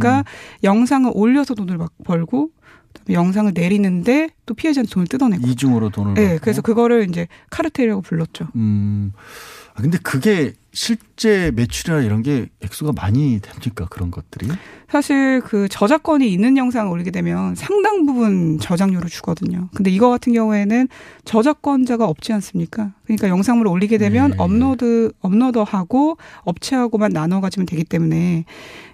[0.64, 2.52] 영상을 올려서 돈을 막 벌고
[3.10, 5.48] 영상을 내리는데 또 피해자한테 돈을 뜯어내고.
[5.48, 6.42] 이중으로 돈을 네, 받고.
[6.42, 8.48] 그래서 그거를 이제 카르텔이라고 불렀죠.
[8.56, 9.14] 음.
[9.74, 13.86] 아, 근데 그게 실제 매출이나 이런 게 액수가 많이 됩니까?
[13.90, 14.48] 그런 것들이?
[14.90, 19.70] 사실 그 저작권이 있는 영상을 올리게 되면 상당 부분 저장료를 주거든요.
[19.76, 20.88] 근데 이거 같은 경우에는
[21.26, 22.94] 저작권자가 없지 않습니까?
[23.06, 24.38] 그러니까 영상물을 올리게 되면 네.
[24.40, 28.46] 업로드 업로더하고 업체하고만 나눠 가지면 되기 때문에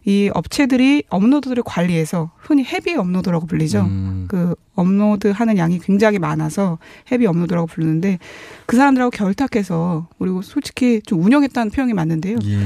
[0.06, 3.82] 이 업체들이 업로드를 관리해서 흔히 헤비 업로더라고 불리죠.
[3.82, 4.26] 음.
[4.30, 6.80] 그 업로드 하는 양이 굉장히 많아서
[7.12, 8.18] 헤비 업로더라고 부르는데
[8.66, 12.38] 그 사람들하고 결탁해서 그리고 솔직히 좀 운영했다는 표현이 맞는데요.
[12.44, 12.58] 예.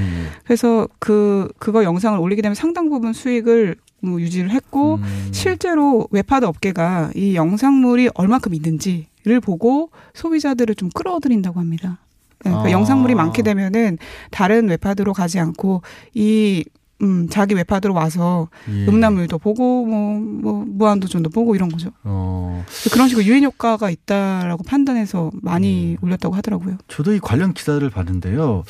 [0.44, 5.30] 그래서 그 그거 영상을 올리게 되면 상당 부분 수익을 뭐 유지를 했고 음.
[5.32, 12.00] 실제로 웹하드 업계가 이 영상물이 얼마큼 있는지를 보고 소비자들을 좀 끌어들인다고 합니다.
[12.44, 12.72] 네, 그러니까 아.
[12.72, 13.98] 영상물이 많게 되면은
[14.30, 15.82] 다른 웹하드로 가지 않고
[16.14, 16.66] 이
[17.04, 18.88] 음, 자기 웹하드로 와서 예.
[18.88, 21.92] 음란물도 보고 뭐, 뭐 무한도전도 보고 이런 거죠.
[22.04, 22.66] 어.
[22.92, 25.98] 그런 식으로 유인 효과가 있다라고 판단해서 많이 음.
[26.02, 26.78] 올렸다고 하더라고요.
[26.88, 28.64] 저도 이 관련 기사를 봤는데요.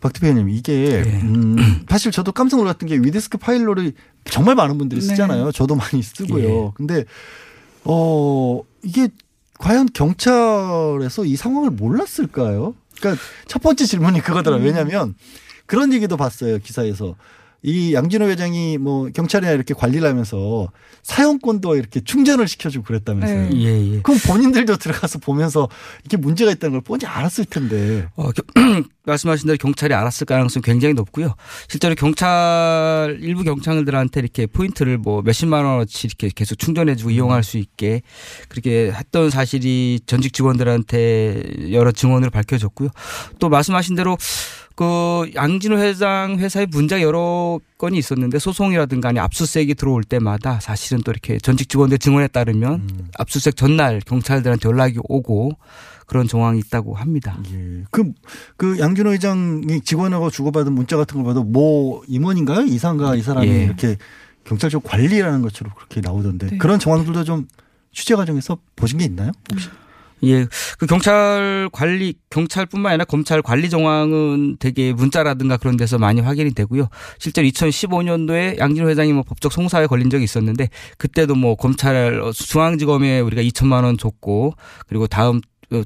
[0.00, 1.20] 박 대표님 이게 예.
[1.22, 1.56] 음,
[1.88, 3.92] 사실 저도 깜짝 놀랐던 게 위디스크 파일로를
[4.30, 5.06] 정말 많은 분들이 네.
[5.06, 5.50] 쓰잖아요.
[5.52, 6.66] 저도 많이 쓰고요.
[6.66, 6.70] 예.
[6.74, 7.04] 근데
[7.84, 9.08] 어 이게
[9.58, 12.74] 과연 경찰에서 이 상황을 몰랐을까요?
[13.00, 14.56] 그러니까 첫 번째 질문이 그거더라.
[14.56, 14.66] 요 음.
[14.66, 15.14] 왜냐하면
[15.66, 17.16] 그런 얘기도 봤어요 기사에서.
[17.62, 20.68] 이 양진호 회장이 뭐 경찰이나 이렇게 관리를 하면서
[21.02, 23.48] 사용권도 이렇게 충전을 시켜주고 그랬다면서요.
[23.50, 23.56] 네.
[23.56, 24.00] 예, 예.
[24.02, 25.68] 그럼 본인들도 들어가서 보면서
[26.04, 28.06] 이게 문제가 있다는 걸 뻔히 알았을 텐데.
[28.14, 28.42] 어, 겨-
[29.04, 31.34] 말씀하신 대로 경찰이 알았을 가능성이 굉장히 높고요.
[31.68, 38.02] 실제로 경찰 일부 경찰들한테 이렇게 포인트를 뭐 몇십만 원어치 이렇게 계속 충전해주고 이용할 수 있게
[38.48, 42.90] 그렇게 했던 사실이 전직 직원들한테 여러 증언으로 밝혀졌고요.
[43.38, 44.16] 또 말씀하신 대로
[44.78, 51.10] 그 양진호 회장 회사에 문제가 여러 건이 있었는데 소송이라든가 아니 압수수색이 들어올 때마다 사실은 또
[51.10, 53.08] 이렇게 전직 직원들 증언에 따르면 음.
[53.18, 55.50] 압수수색 전날 경찰들한테 연락이 오고
[56.06, 57.40] 그런 정황이 있다고 합니다.
[57.52, 57.82] 예.
[57.90, 58.12] 그,
[58.56, 62.60] 그 양준호 회장이 직원하고 주고받은 문자 같은 걸 봐도 뭐 임원인가요?
[62.60, 63.64] 이상가 이 사람이 예.
[63.64, 63.96] 이렇게
[64.44, 66.58] 경찰적 관리라는 것처럼 그렇게 나오던데 네.
[66.58, 67.48] 그런 정황들도 좀
[67.90, 69.32] 취재 과정에서 보신 게 있나요?
[69.50, 69.70] 혹시?
[70.24, 70.46] 예,
[70.78, 76.88] 그 경찰 관리 경찰뿐만 아니라 검찰 관리 정황은 되게 문자라든가 그런 데서 많이 확인이 되고요.
[77.18, 83.20] 실제로 2015년도에 양진호 회장이 뭐 법적 송사에 걸린 적이 있었는데 그때도 뭐 검찰 어, 중앙지검에
[83.20, 84.54] 우리가 2천만 원 줬고
[84.86, 85.40] 그리고 다음
[85.72, 85.82] 어,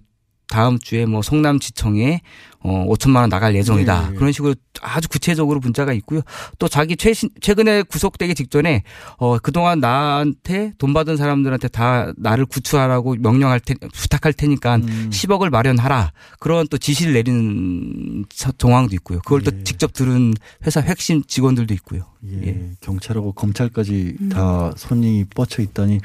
[0.48, 2.20] 다음 주에 뭐 성남지청에
[2.64, 4.08] 어 5천만 원 나갈 예정이다.
[4.08, 4.16] 예, 예.
[4.16, 6.20] 그런 식으로 아주 구체적으로 문자가 있고요.
[6.58, 8.82] 또 자기 최신 최근에 구속되기 직전에
[9.18, 15.10] 어 그동안 나한테 돈 받은 사람들한테 다 나를 구출하라고 명령할 테 부탁할 테니까 음.
[15.12, 16.12] 10억을 마련하라.
[16.38, 19.18] 그런 또 지시를 내리는 서- 정황도 있고요.
[19.20, 19.50] 그걸 예.
[19.50, 22.06] 또 직접 들은 회사 핵심 직원들도 있고요.
[22.30, 22.46] 예.
[22.46, 22.70] 예.
[22.80, 24.28] 경찰하고 검찰까지 음.
[24.28, 26.00] 다 손이 뻗쳐 있다니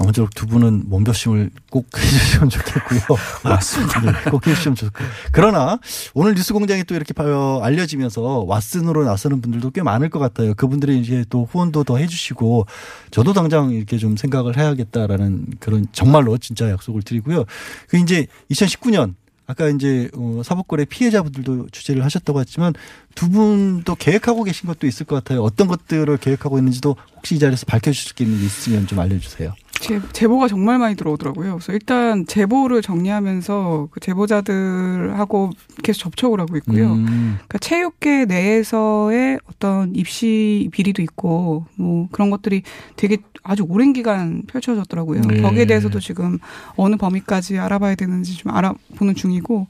[0.00, 3.00] 아무쪼록 두 분은 몸조심을 꼭 해주시면 좋겠고요.
[3.42, 4.30] 맞습니다.
[4.30, 5.04] 꼭 해주시면 좋겠고.
[5.32, 5.77] 그러나
[6.14, 10.54] 오늘 뉴스 공장이 또 이렇게 어, 알려지면서 왓슨으로 나서는 분들도 꽤 많을 것 같아요.
[10.54, 12.66] 그분들이 이제 또 후원도 더 해주시고
[13.10, 17.44] 저도 당장 이렇게 좀 생각을 해야겠다라는 그런 정말로 진짜 약속을 드리고요.
[17.88, 19.14] 그 이제 2019년
[19.48, 22.74] 아까 이제 어, 사법거래 피해자분들도 주제를 하셨다고 했지만
[23.14, 25.42] 두 분도 계획하고 계신 것도 있을 것 같아요.
[25.42, 29.54] 어떤 것들을 계획하고 있는지도 혹시 이 자리에서 밝혀주실 게 있으면 좀 알려주세요.
[29.80, 31.52] 제, 제보가 정말 많이 들어오더라고요.
[31.54, 35.50] 그래서 일단 제보를 정리하면서 그 제보자들하고
[35.82, 36.92] 계속 접촉을 하고 있고요.
[36.94, 37.04] 음.
[37.36, 42.62] 그러니까 체육계 내에서의 어떤 입시 비리도 있고 뭐 그런 것들이
[42.96, 45.22] 되게 아주 오랜 기간 펼쳐졌더라고요.
[45.22, 45.40] 네.
[45.42, 46.38] 거기에 대해서도 지금
[46.76, 49.68] 어느 범위까지 알아봐야 되는지 좀 알아보는 중이고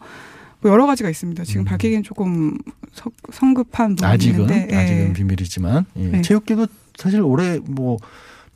[0.61, 1.45] 뭐 여러 가지가 있습니다.
[1.45, 1.65] 지금 음.
[1.67, 2.57] 밝히기엔 조금
[2.93, 4.77] 서- 성급한 부분이 아직은 있는데 예.
[4.77, 6.03] 아직은 비밀이지만 예.
[6.09, 6.23] 네.
[6.23, 6.67] 체육계도
[6.97, 7.97] 사실 올해 뭐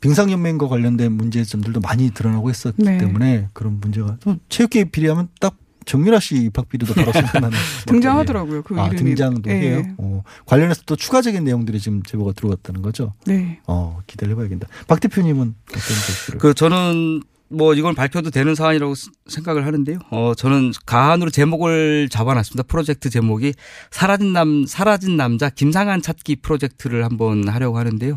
[0.03, 2.97] 빙상연맹과 관련된 문제점들도 많이 드러나고 있었기 네.
[2.97, 8.63] 때문에 그런 문제가 또 체육계 비리하면 딱 정유라 씨 입학 비리도 바로 생각나는 등장하더라고요.
[8.63, 9.15] 그 아, 이름이.
[9.15, 9.53] 등장도 예.
[9.55, 9.83] 해요.
[9.97, 13.13] 어, 관련해서 또 추가적인 내용들이 지금 제보가 들어갔다는 거죠.
[13.25, 13.59] 네.
[13.65, 14.67] 어, 기대를 해봐야겠다.
[14.87, 16.39] 박 대표님은 어떤?
[16.39, 17.21] 그 저는
[17.53, 19.99] 뭐 이건 발표도 되는 사안이라고 스- 생각을 하는데요.
[20.11, 22.63] 어 저는 가한으로 제목을 잡아놨습니다.
[22.63, 23.53] 프로젝트 제목이
[23.91, 28.15] 사라진 남 사라진 남자 김상한 찾기 프로젝트를 한번 하려고 하는데요.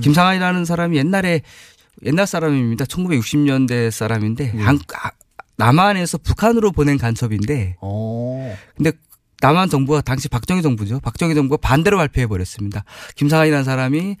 [0.00, 1.40] 김상한이라는 사람이 옛날에
[2.04, 2.84] 옛날 사람입니다.
[2.86, 4.60] 1960년대 사람인데 예.
[4.60, 5.10] 한- 아,
[5.56, 8.92] 남한에서 북한으로 보낸 간첩인데 어, 근데
[9.40, 11.00] 남한 정부가 당시 박정희 정부죠.
[11.00, 12.84] 박정희 정부가 반대로 발표해 버렸습니다.
[13.16, 14.16] 김상한이라는 사람이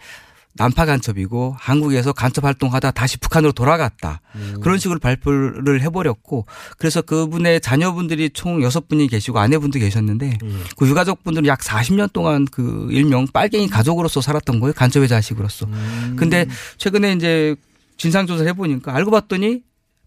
[0.56, 4.20] 난파 간첩이고 한국에서 간첩 활동하다 다시 북한으로 돌아갔다.
[4.60, 6.46] 그런 식으로 발표를 해버렸고
[6.78, 10.48] 그래서 그분의 자녀분들이 총 여섯 분이 계시고 아내분도 계셨는데 예.
[10.76, 14.72] 그 유가족분들은 약 40년 동안 그 일명 빨갱이 가족으로서 살았던 거예요.
[14.74, 15.66] 간첩의 자식으로서.
[15.66, 16.16] 음.
[16.16, 16.46] 근데
[16.78, 17.56] 최근에 이제
[17.96, 19.62] 진상조사를 해보니까 알고 봤더니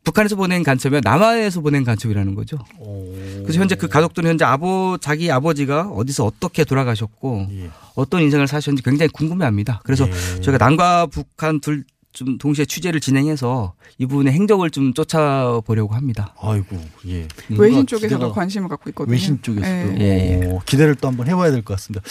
[0.07, 2.57] 북한에서 보낸 간첩이 남한에서 보낸 간첩이라는 거죠.
[2.79, 3.41] 어.
[3.43, 7.69] 그래서 현재 그 가족들은 현재 아버 자기 아버지가 어디서 어떻게 돌아가셨고 예.
[7.95, 9.81] 어떤 인생을 사셨는지 굉장히 궁금해합니다.
[9.83, 10.41] 그래서 예.
[10.41, 16.33] 저희가 남과 북한 둘 좀 동시에 취재를 진행해서 이분의 행적을 좀 쫓아보려고 합니다.
[16.41, 17.27] 아이고, 예.
[17.49, 19.11] 외신 뭔가 쪽에서도 관심을 갖고 있거든요.
[19.11, 19.97] 외신 쪽에서도 예.
[19.99, 20.45] 예, 예.
[20.51, 22.03] 어, 기대를 또 한번 해봐야 될 것 같습니다.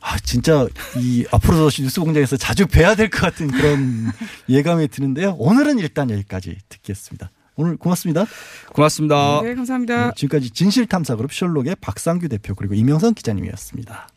[0.00, 4.10] 아 진짜 이 앞으로도 뉴스 공장에서 자주 뵈야 될 것 같은 그런
[4.48, 5.34] 예감이 드는데요.
[5.38, 7.30] 오늘은 일단 여기까지 듣겠습니다.
[7.56, 8.24] 오늘 고맙습니다.
[8.72, 9.42] 고맙습니다.
[9.42, 10.06] 네, 감사합니다.
[10.06, 14.08] 네, 지금까지 진실탐사그룹 셜록의 박상규 대표 그리고 이명선 기자님이었습니다.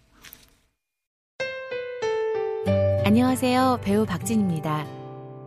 [3.03, 3.81] 안녕하세요.
[3.83, 5.04] 배우 박진입니다.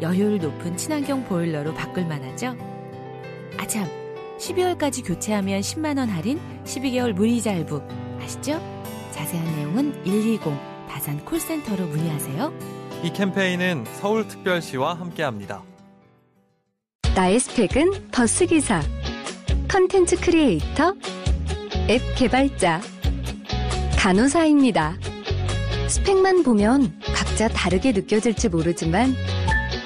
[0.00, 2.56] 열효율 높은 친환경 보일러로 바꿀 만하죠?
[3.56, 3.88] 아참,
[4.38, 7.82] 12월까지 교체하면 10만원 할인, 12개월 무이자 할부.
[8.20, 8.60] 아시죠?
[9.10, 10.40] 자세한 내용은 120
[10.88, 12.52] 다산 콜센터로 문의하세요.
[13.02, 15.62] 이 캠페인은 서울특별시와 함께합니다.
[17.14, 18.80] 나의 스펙은 버스기사,
[19.68, 20.94] 컨텐츠 크리에이터,
[21.90, 22.80] 앱 개발자,
[23.98, 24.96] 간호사입니다.
[25.88, 29.14] 스펙만 보면 각자 다르게 느껴질지 모르지만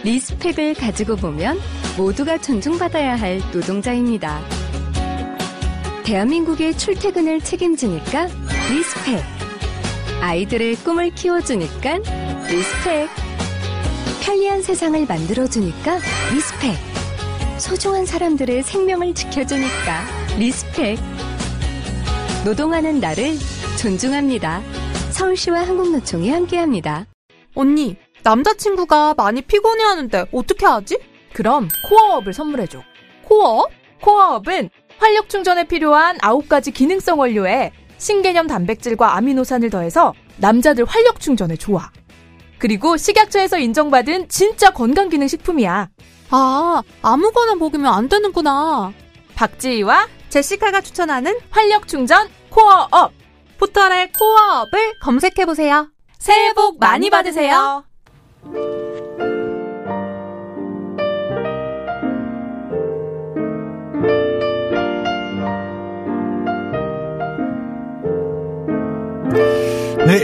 [0.05, 1.59] respect을 가지고 보면
[1.97, 4.41] 모두가 존중받아야 할 노동자입니다.
[6.05, 8.27] 대한민국의 출퇴근을 책임지니까
[8.71, 9.23] respect.
[10.21, 11.99] 아이들의 꿈을 키워주니까
[12.49, 13.09] respect.
[14.23, 15.99] 편리한 세상을 만들어주니까
[16.33, 16.77] respect.
[17.59, 20.05] 소중한 사람들의 생명을 지켜주니까
[20.39, 20.99] respect.
[22.45, 23.37] 노동하는 나를
[23.81, 24.63] 존중합니다.
[25.11, 27.07] 서울시와 한국노총이 함께합니다.
[27.55, 30.99] 언니, 남자친구가 많이 피곤해하는데 어떻게 하지?
[31.33, 32.83] 그럼 코어업을 선물해줘.
[33.25, 33.71] 코어업?
[34.01, 41.91] 코어업은 활력 충전에 필요한 9가지 기능성 원료에 신개념 단백질과 아미노산을 더해서 남자들 활력 충전에 좋아.
[42.59, 45.89] 그리고 식약처에서 인정받은 진짜 건강기능 식품이야.
[46.31, 48.93] 아, 아무거나 먹으면 안 되는구나.
[49.35, 53.13] 박지희와 제시카가 추천하는 활력 충전 코어업.
[53.59, 55.91] 포털에 코어업을 검색해보세요.
[56.19, 57.85] 새해 복 많이 받으세요.
[58.45, 58.51] 네,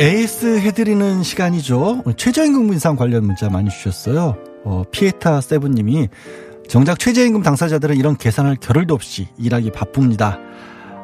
[0.00, 2.02] 에이스 해드리는 시간이죠.
[2.16, 4.36] 최저임금 인상 관련 문자 많이 주셨어요.
[4.64, 6.08] 어, 피에타 세븐님이
[6.68, 10.40] 정작 최저임금 당사자들은 이런 계산할 겨를도 없이 일하기 바쁩니다.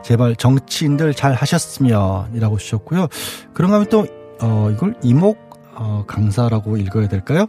[0.03, 3.07] 제발 정치인들 잘 하셨으면 이라고 주셨고요.
[3.53, 4.07] 그런가 하면 또
[4.41, 5.44] 어, 이걸 이목
[5.77, 7.47] 어, 강사라고 읽어야 될까요?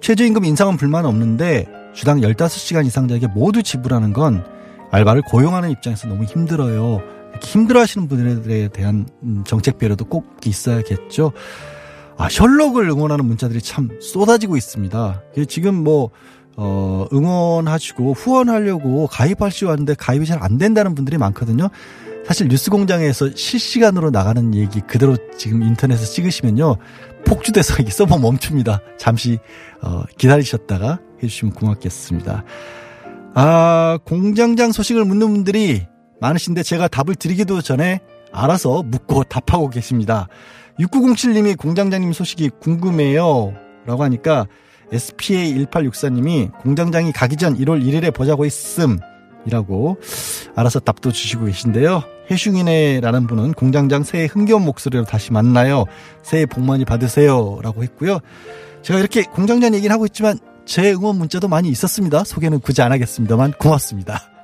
[0.00, 4.44] 최저임금 인상은 불만 없는데 주당 15시간 이상자에게 모두 지불하는 건
[4.90, 7.00] 알바를 고용하는 입장에서 너무 힘들어요.
[7.30, 11.32] 이렇게 힘들어 하시는 분들에 대한 음, 정책 배려도 꼭 있어야겠죠.
[12.16, 15.22] 아, 셜록을 응원하는 문자들이 참 쏟아지고 있습니다.
[15.48, 16.10] 지금 뭐,
[16.56, 21.68] 어, 응원하시고 후원하려고 가입하시고 하는데 가입이 잘 안 된다는 분들이 많거든요.
[22.26, 26.76] 사실 뉴스 공장에서 실시간으로 나가는 얘기 그대로 지금 인터넷에 찍으시면요.
[27.24, 28.80] 폭주돼서 이 서버 멈춥니다.
[28.98, 29.38] 잠시,
[29.82, 32.44] 어, 기다리셨다가 해주시면 고맙겠습니다.
[33.34, 35.86] 아, 공장장 소식을 묻는 분들이
[36.20, 38.00] 많으신데 제가 답을 드리기도 전에
[38.32, 40.28] 알아서 묻고 답하고 계십니다.
[40.80, 43.54] 6907님이 공장장님 소식이 궁금해요.
[43.86, 44.46] 라고 하니까
[44.92, 48.98] SPA1864님이 공장장이 가기 전 1월 1일에 보자고 했음.
[49.46, 49.98] 이라고
[50.54, 52.02] 알아서 답도 주시고 계신데요.
[52.30, 55.84] 해슝이네라는 분은 공장장 새해 흥겨운 목소리로 다시 만나요.
[56.22, 57.58] 새해 복 많이 받으세요.
[57.62, 58.20] 라고 했고요.
[58.82, 62.24] 제가 이렇게 공장장 얘기를 하고 있지만 제 응원 문자도 많이 있었습니다.
[62.24, 64.37] 소개는 굳이 안 하겠습니다만 고맙습니다.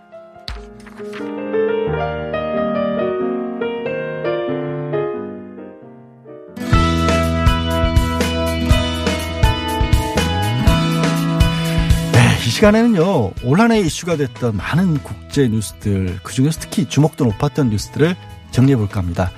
[12.58, 18.14] 시간에는요, 올 한 해 이슈가 됐던 많은 국제 뉴스들, 그 중에서 특히 주목도 높았던 뉴스들을
[18.52, 19.32] 정리해볼까 합니다.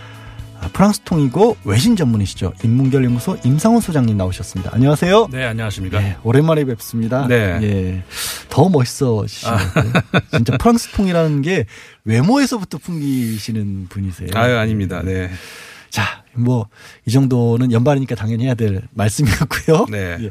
[0.60, 2.52] 아, 프랑스 통이고 외신 전문이시죠.
[2.62, 4.70] 인문결 연구소 임상훈 소장님 나오셨습니다.
[4.74, 5.28] 안녕하세요.
[5.32, 5.98] 네, 안녕하십니까.
[5.98, 7.26] 네, 오랜만에 뵙습니다.
[7.26, 7.58] 네.
[7.62, 8.02] 예.
[8.50, 9.56] 더 멋있어지시네요.
[9.56, 10.20] 아.
[10.36, 11.64] 진짜 프랑스 통이라는 게
[12.04, 14.28] 외모에서부터 풍기시는 분이세요.
[14.34, 15.00] 아유, 아닙니다.
[15.02, 15.30] 네.
[15.88, 16.68] 자, 뭐,
[17.06, 19.86] 이 정도는 연말이니까 당연히 해야 될 말씀이었고요.
[19.90, 20.16] 네.
[20.20, 20.30] 예.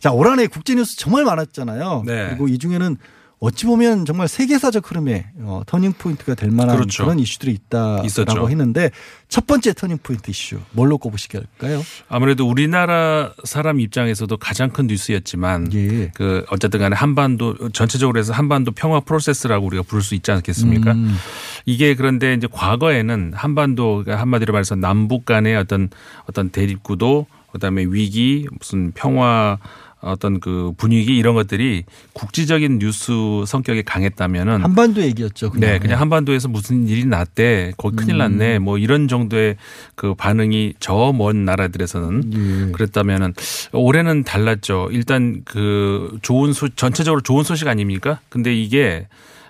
[0.00, 2.02] 자, 올 한해 국제 뉴스 정말 많았잖아요.
[2.06, 2.28] 네.
[2.30, 2.96] 그리고 이 중에는
[3.40, 7.04] 어찌 보면 정말 세계사적 흐름에 어, 터닝 포인트가 될 만한 그렇죠.
[7.04, 8.50] 그런 이슈들이 있다라고 있었죠.
[8.50, 8.90] 했는데
[9.28, 11.82] 첫 번째 터닝 포인트 이슈 뭘로 꼽으실까요?
[12.10, 16.10] 아무래도 우리나라 사람 입장에서도 가장 큰 뉴스였지만 예.
[16.14, 20.92] 그 어쨌든 간에 한반도 전체적으로 해서 한반도 평화 프로세스라고 우리가 부를 수 있지 않겠습니까?
[20.92, 21.16] 음.
[21.64, 25.88] 이게 그런데 이제 과거에는 한반도가 한마디로 말해서 남북 간의 어떤
[26.26, 29.58] 어떤 대립 구도 그다음에 위기 무슨 평화
[30.02, 31.84] 어떤 그 분위기 이런 것들이
[32.14, 33.12] 국지적인 뉴스
[33.46, 35.50] 성격이 강했다면은 한반도 얘기였죠.
[35.50, 35.70] 그냥.
[35.70, 38.18] 네, 그냥 한반도에서 무슨 일이 났대, 거기 큰일 음.
[38.18, 39.56] 났네, 뭐 이런 정도의
[39.94, 42.32] 그 반응이 저 먼 나라들에서는
[42.68, 42.72] 예.
[42.72, 43.34] 그랬다면은
[43.72, 44.88] 올해는 달랐죠.
[44.92, 48.20] 일단 그 좋은 소 전체적으로 좋은 소식 아닙니까?
[48.28, 49.06] 근데 이게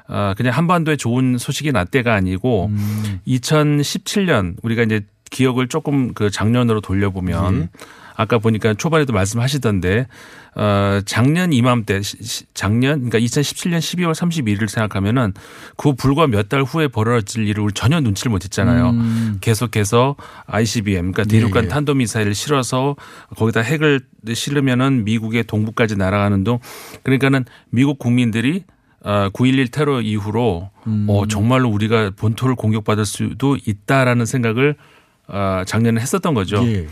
[0.07, 3.21] 아 그냥 한반도에 좋은 소식이 났대가 아니고 음.
[3.29, 7.69] 2017년 우리가 이제 기억을 조금 그 작년으로 돌려보면 예.
[8.21, 10.07] 아까 보니까 초반에도 말씀하시던데
[10.57, 12.01] 어 작년 이맘때
[12.53, 15.33] 작년 그러니까 2017년 12월 31일을 생각하면은
[15.77, 18.91] 그 불과 몇 달 후에 벌어질 일을 우리 전혀 눈치를 못 했잖아요.
[18.91, 19.39] 음.
[19.41, 21.69] 계속해서 ICBM 그러니까 대륙간 예.
[21.69, 22.97] 탄도미사일을 실어서
[23.37, 24.01] 거기다 핵을
[24.35, 26.59] 실으면은 미국의 동부까지 날아가는 동
[27.05, 28.65] 그러니까는 미국 국민들이
[29.03, 31.07] 어, 9.11 테러 이후로 음.
[31.09, 34.75] 어, 정말로 우리가 본토를 공격받을 수도 있다라는 생각을
[35.29, 36.63] 어, 작년에 했었던 거죠.
[36.67, 36.87] 예.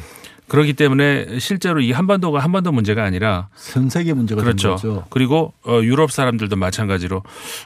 [0.48, 4.70] 그렇기 때문에 실제로 이 한반도가 한반도 문제가 아니라 전 세계 문제가 된 그렇죠.
[4.70, 5.04] 거죠.
[5.10, 7.22] 그리고 어, 유럽 사람들도 마찬가지로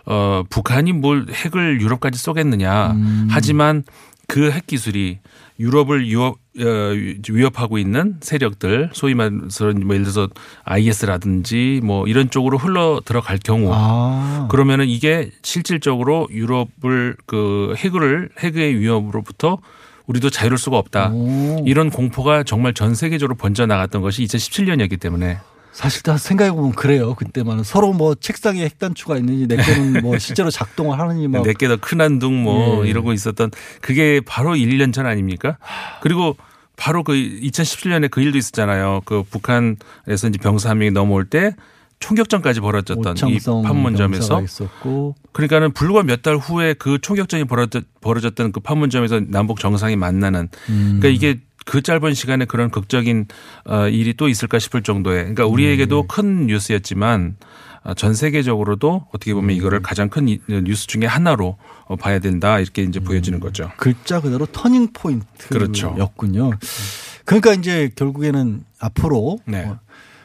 [0.06, 2.92] 어, 북한이 뭘 핵을 유럽까지 쏘겠느냐.
[2.92, 3.28] 음.
[3.30, 3.84] 하지만
[4.28, 5.18] 그 핵 기술이
[5.60, 6.64] 유럽을 위협, 어,
[7.28, 10.28] 위협하고 있는 세력들 소위 말해서 뭐 예를 들어서
[10.64, 14.48] IS라든지 뭐 이런 쪽으로 흘러 들어갈 경우 아.
[14.50, 19.58] 그러면은 이게 실질적으로 유럽을 그 핵을 핵의 위협으로부터
[20.12, 21.10] 우리도 자유로울 수가 없다.
[21.12, 21.64] 오.
[21.66, 25.38] 이런 공포가 정말 전 세계적으로 번져 나갔던 것이 2017년이었기 때문에
[25.72, 27.14] 사실 다 생각해보면 그래요.
[27.14, 31.42] 그때만 서로 뭐 책상에 핵단추가 있는지 내 거는 뭐 실제로 작동을 하느니 막.
[31.44, 32.90] 내게 더 큰 한 둥 뭐 예.
[32.90, 35.56] 이러고 있었던 그게 바로 1년 전 아닙니까?
[36.02, 36.36] 그리고
[36.76, 39.00] 바로 그 2017년에 그 일도 있었잖아요.
[39.06, 41.54] 그 북한에서 이제 병사 한 명이 넘어올 때
[42.02, 44.42] 총격전까지 벌어졌던 이 판문점에서
[45.32, 50.98] 그러니까는 불과 몇 달 후에 그 총격전이 벌어졌, 벌어졌던 그 판문점에서 남북 정상이 만나는 음.
[51.00, 53.26] 그러니까 이게 그 짧은 시간에 그런 극적인
[53.66, 55.52] 어, 일이 또 있을까 싶을 정도의 그러니까 음.
[55.52, 57.36] 우리에게도 큰 뉴스였지만
[57.84, 59.82] 어, 전 세계적으로도 어떻게 보면 이거를 음.
[59.82, 63.40] 가장 큰 이- 뉴스 중에 하나로 어, 봐야 된다 이렇게 이제 보여지는 음.
[63.40, 63.70] 거죠.
[63.76, 64.88] 글자 그대로 터닝
[65.48, 65.88] 그렇죠.
[65.90, 66.50] 포인트였군요.
[67.24, 69.64] 그러니까 이제 결국에는 앞으로 네.
[69.64, 69.78] 어,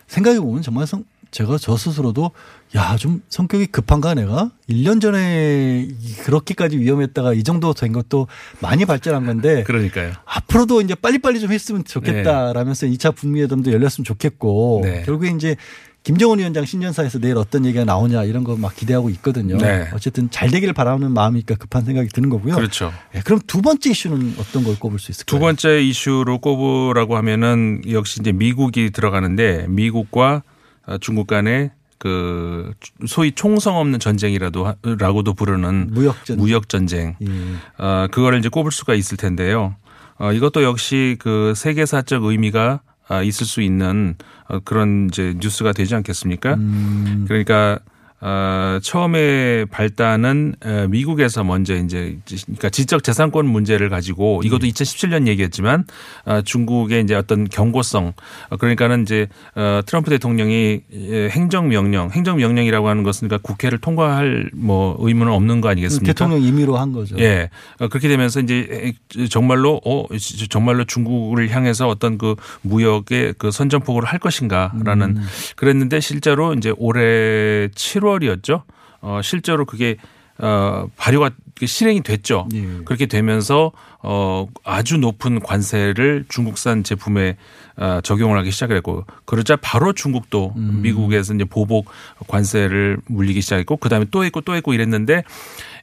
[0.08, 2.32] 생각해 보면 정말 성, 제가 저 스스로도
[2.76, 8.28] 야 좀 성격이 급한가 내가 1년 전에 이- 그렇게까지 위험했다가 이 정도 된 것도
[8.60, 10.14] 많이 발전한 건데 그러니까요.
[10.26, 15.04] 앞으로도 이제 빨리빨리 좀 했으면 좋겠다라면서 2차 북미 회담도 열렸으면 좋겠고 네.
[15.06, 15.56] 결국에 이제
[16.04, 19.58] 김정은 위원장 신년사에서 내일 어떤 얘기가 나오냐 이런 거 막 기대하고 있거든요.
[19.58, 19.90] 네.
[19.94, 22.56] 어쨌든 잘 되기를 바라는 마음이니까 급한 생각이 드는 거고요.
[22.56, 22.94] 그렇죠.
[23.14, 25.26] 네, 그럼 두 번째 이슈는 어떤 걸 꼽을 수 있을까요?
[25.26, 30.57] 두 번째 이슈로 꼽으라고 하면은 역시 이제 미국이 들어가는데 미국과 어,
[31.02, 32.74] 중국 간의 그
[33.08, 36.38] 소위 총성 없는 전쟁이라도 하- 라고도 부르는 무역 전쟁.
[36.44, 37.16] 무역 전쟁.
[37.22, 37.84] 예.
[37.84, 39.76] 어, 그거를 이제 꼽을 수가 있을 텐데요.
[40.20, 44.16] 어, 이것도 역시 그 세계사적 의미가 아, 있을 수 있는
[44.48, 46.54] 어, 그런 이제 뉴스가 되지 않겠습니까?
[46.56, 47.26] 음.
[47.28, 47.80] 그러니까
[48.20, 55.86] 어, 처음에 발단은 어, 미국에서 먼저 이제 그러니까 지적 재산권 문제를 가지고 이것도 2017년 얘기였지만
[56.26, 58.14] 어, 중국의 이제 어떤 경고성
[58.50, 63.78] 어, 그러니까는 이제 어, 트럼프 대통령이 예, 행정 명령 행정 명령이라고 하는 것은 그러니까 국회를
[63.78, 66.12] 통과할 뭐 의무는 없는 거 아니겠습니까?
[66.12, 67.16] 대통령 임의로 한 거죠.
[67.20, 67.52] 예.
[67.80, 68.94] 어, 그렇게 되면서 이제
[69.30, 70.08] 정말로 어
[70.50, 75.24] 정말로 중국을 향해서 어떤 그 무역의 그 선전포고를 할 것인가라는 음.
[75.56, 78.64] 그랬는데 실제로 이제 올해 7월 이었죠.
[79.02, 79.98] 어 실제로 그게
[80.40, 81.32] 어 발효가
[81.64, 82.48] 실행이 됐죠.
[82.54, 82.84] 예.
[82.86, 83.72] 그렇게 되면서
[84.04, 87.38] 어 아주 높은 관세를 중국산 제품에
[87.78, 90.82] 어, 적용을 하기 시작을 했고 그러자 바로 중국도 음.
[90.82, 91.90] 미국에서 이제 보복
[92.28, 95.24] 관세를 물리기 시작했고 그다음에 또 했고 또 했고 이랬는데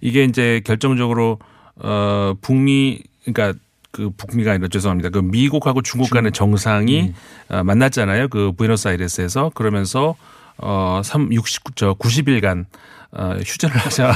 [0.01, 1.39] 이게 이제 결정적으로
[1.77, 3.59] 어 북미 그러니까
[3.95, 5.11] 그 북미가 아니라 죄송합니다.
[5.11, 7.15] 그 미국하고 중국 간의 정상이
[7.49, 8.29] 어, 만났잖아요.
[8.29, 10.17] 그 부에노스아이레스에서 그러면서
[10.59, 12.67] 어, 3, 60, 저 90일간
[13.17, 14.13] 어, 휴전을 하자.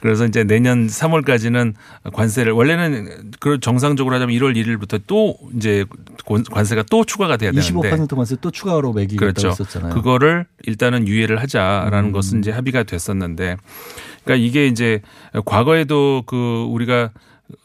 [0.00, 1.72] 그래서 이제 내년 3월까지는
[2.12, 5.86] 관세를 원래는 그 정상적으로 하자면 1월 1일부터 또 이제
[6.26, 7.72] 관- 관세가 또 추가가 돼야 되는데
[8.06, 9.48] 25% 관세 또 추가로 매기겠다고 그렇죠.
[9.48, 9.94] 했었잖아요.
[9.94, 12.12] 그거를 일단은 유예를 하자라는 음.
[12.12, 13.56] 것은 이제 합의가 됐었는데
[14.24, 15.00] 그러니까 이게 이제
[15.46, 17.10] 과거에도 그 우리가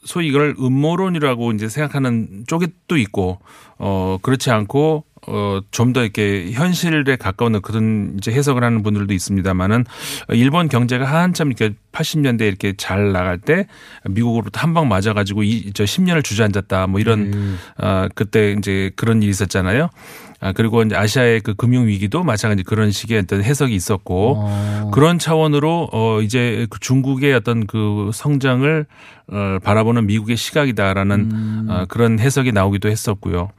[0.06, 3.40] 소위 이걸 음모론이라고 이제 생각하는 쪽이 또 있고
[3.78, 9.86] 어 그렇지 않고 어좀 더 이렇게 현실에 가까운 그런 이제 해석을 하는 분들도 있습니다만은
[10.30, 13.68] 일본 경제가 한참 이렇게 80년대 이렇게 잘 나갈 때
[14.08, 17.58] 미국으로부터 한 방 맞아 가지고 이저 10년을 주저앉았다 뭐 이런 음.
[17.78, 19.90] 어 그때 이제 그런 일이 있었잖아요.
[20.42, 24.92] 아 그리고 이제 아시아의 그 금융 위기도 마찬가지 그런 식의 어떤 해석이 있었고 어.
[24.94, 28.86] 그런 차원으로 어 이제 그 중국의 어떤 그 성장을
[29.32, 31.68] 어 바라보는 미국의 시각이다라는 음.
[31.70, 33.52] 어 그런 해석이 나오기도 했었고요.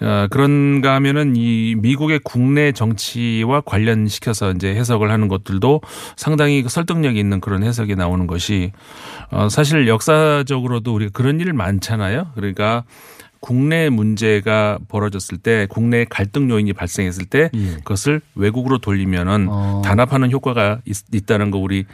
[0.00, 5.80] 어, 그런가 하면은 이 미국의 국내 정치와 관련시켜서 이제 해석을 하는 것들도
[6.16, 8.72] 상당히 그 설득력이 있는 그런 해석이 나오는 것이
[9.30, 12.28] 어, 사실 역사적으로도 우리가 그런 일 많잖아요.
[12.34, 12.84] 그러니까
[13.40, 17.76] 국내 문제가 벌어졌을 때 국내 갈등 요인이 발생했을 때 예.
[17.76, 19.82] 그것을 외국으로 돌리면은 어.
[19.84, 21.86] 단합하는 효과가 있, 다는거 우리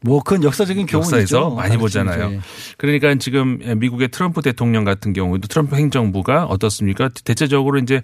[0.00, 1.16] 뭐 그건 역사적인 교훈이죠.
[1.16, 1.78] 역사에서 많이 가르치면서.
[1.78, 2.40] 보잖아요.
[2.76, 7.08] 그러니까 지금 미국의 트럼프 대통령 같은 경우에도 트럼프 행정부가 어떻습니까?
[7.24, 8.02] 대체적으로 이제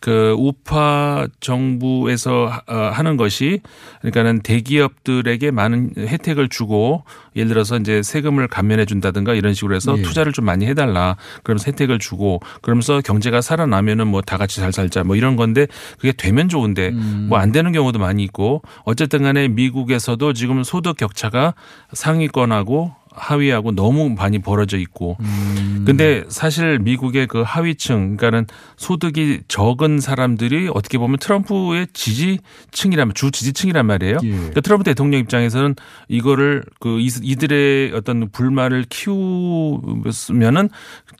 [0.00, 3.60] 그 우파 정부에서 하- 어, 하는 것이
[4.00, 10.02] 그러니까는 대기업들에게 많은 혜택을 주고 예를 들어서 이제 세금을 감면해 준다든가 이런 식으로 해서 예.
[10.02, 11.16] 투자를 좀 많이 해달라.
[11.42, 15.66] 그러면서 혜택을 주고 그러면서 경제가 살아나면은 뭐 다 같이 잘 살자 뭐 이런 건데
[15.98, 17.26] 그게 되면 좋은데 음.
[17.30, 21.54] 뭐안 되는 경우도 많이 있고 어쨌든 간에 미국에서도 지금 소득 격차가
[21.92, 25.84] 상위권하고 하위하고 너무 많이 벌어져 있고 음.
[25.86, 28.46] 근데 사실 미국의 그 하위층 그러니까는
[28.76, 34.18] 소득이 적은 사람들이 어떻게 보면 트럼프의 지지층이라면 주 지지층이란 말이에요.
[34.22, 34.30] 예.
[34.30, 35.74] 그러니까 트럼프 대통령 입장에서는
[36.08, 40.68] 이거를 그 이- 이들의 어떤 불만을 키우면은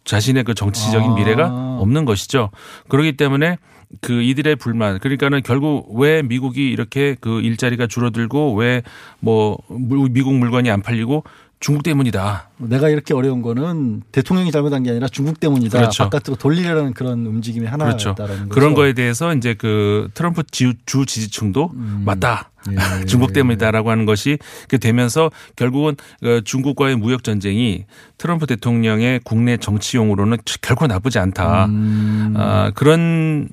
[0.05, 1.15] 자신의 그 정치적인 아.
[1.15, 2.51] 미래가 없는 것이죠.
[2.89, 3.59] 그렇기 때문에
[4.03, 8.83] 그 이들의 불만 그러니까는 결국 왜 미국이 이렇게 그 일자리가 줄어들고 왜
[9.21, 9.59] 뭐
[10.11, 11.25] 미국 물건이 안 팔리고
[11.61, 12.51] 중국 때문이다.
[12.59, 15.77] 내가 이렇게 어려운 거는 대통령이 잘못한 게 아니라 중국 때문이다.
[15.79, 16.05] 그렇죠.
[16.05, 18.11] 바깥으로 돌리려는 그런 움직임이 그렇죠.
[18.11, 18.49] 하나였다라는 거죠.
[18.49, 21.73] 그런 거에 대해서 이제 그 트럼프 지- 주 지지층도
[22.05, 22.51] 맞다.
[22.71, 22.75] 예.
[23.07, 24.39] 중국 때문이다라고 하는 것이
[24.69, 27.87] 그 되면서 결국은 그 중국과의 무역 전쟁이
[28.19, 31.67] 트럼프 대통령의 국내 정치용으로는 결코 나쁘지 않다.
[31.67, 32.35] 음.
[32.37, 33.49] 아, 그런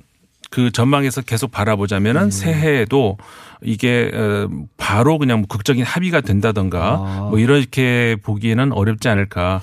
[0.51, 3.17] 그 전망에서 계속 바라보자면은 새해에도
[3.61, 4.47] 이게 어,
[4.77, 7.27] 바로 그냥 뭐 극적인 합의가 된다던가 아.
[7.29, 9.61] 뭐 이렇게 보기에는 어렵지 않을까.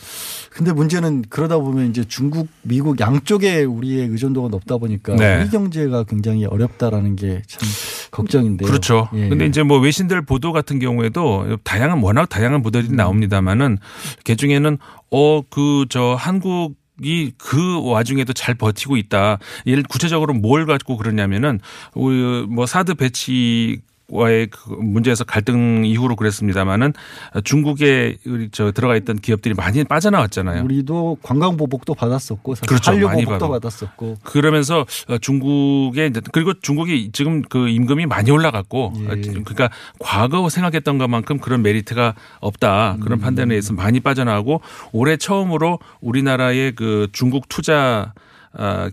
[0.51, 5.41] 근데 문제는 그러다 보면 이제 중국, 미국 양쪽에 우리의 의존도가 높다 보니까 네.
[5.43, 7.69] 우리 경제가 굉장히 어렵다라는 게 참
[8.11, 8.69] 걱정인데요.
[8.69, 9.09] 그렇죠.
[9.15, 9.29] 예.
[9.31, 12.97] 근데 이제 뭐 외신들 보도 같은 경우에도 다양한 워낙 다양한 보도들이 음.
[12.97, 13.79] 나옵니다만은
[14.25, 14.77] 그 중에는
[15.11, 19.39] 어 그 저 한국 이그 와중에도 잘 버티고 있다.
[19.67, 21.61] 예를 구체적으로 뭘 갖고 그러냐면은
[21.95, 23.81] 우리 뭐 사드 배치
[24.13, 26.93] 중국과의 그 문제에서 갈등 이후로 그랬습니다마는
[27.45, 28.17] 중국에
[28.53, 30.65] 저 들어가 있던 기업들이 많이 빠져나왔잖아요.
[30.65, 32.93] 우리도 관광 보복도 받았었고 그렇죠.
[32.93, 33.49] 한류 보복도.
[33.49, 39.05] 받았었고 그러면서 어, 중국의 그리고 중국이 지금 그 임금이 많이 올라갔고 예.
[39.05, 43.23] 어, 그러니까 과거 생각했던 것만큼 그런 메리트가 없다 그런 음.
[43.23, 44.61] 판단에 의해서 많이 빠져나가고
[44.93, 48.13] 올해 처음으로 우리나라의 그 중국 투자 아,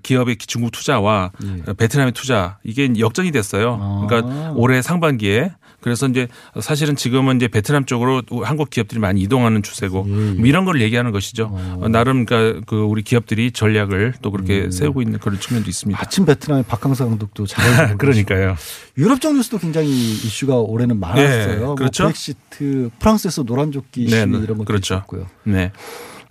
[0.04, 1.74] 기업의 중국 투자와 예.
[1.74, 3.78] 베트남의 투자 이게 역전이 됐어요.
[3.82, 4.06] 아.
[4.08, 5.52] 그러니까 올해 상반기에
[5.82, 6.28] 그래서 이제
[6.60, 10.12] 사실은 지금은 이제 베트남 쪽으로 한국 기업들이 많이 이동하는 추세고 예.
[10.12, 11.50] 뭐 이런 걸 얘기하는 것이죠.
[11.52, 14.72] 어, 나름 그러니까 그 우리 기업들이 전략을 또 그렇게 음.
[14.72, 16.00] 세우고 있는 그런 측면도 있습니다.
[16.00, 17.64] 마침 베트남의 박항서 감독도 잘
[17.98, 18.56] 그러니까요.
[18.98, 21.66] 유럽적 뉴스도 굉장히 이슈가 올해는 많았어요.
[21.66, 22.04] 뭐 그렇죠.
[22.04, 24.96] 브렉시트, 프랑스에서 노란조끼 시위 네, 이런 것도 그렇죠.
[24.96, 25.28] 있었고요.
[25.44, 25.72] 네.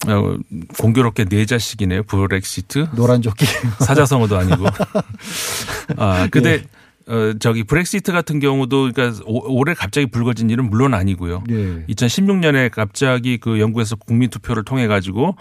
[0.07, 0.37] 어,
[0.79, 2.05] 공교롭게 네 자식이네요.
[2.05, 2.89] 브렉시트.
[2.95, 3.47] 노란 조끼.
[3.85, 4.67] 사자성어도 아니고.
[5.97, 6.63] 아, 근데
[7.09, 11.43] 어, 저기 브렉시트 같은 경우도 그러니까 오- 올해 갑자기 불거진 일은 물론 아니고요.
[11.49, 11.85] 네.
[11.89, 15.37] 2016년에 갑자기 그 영국에서 국민 투표를 통해 가지고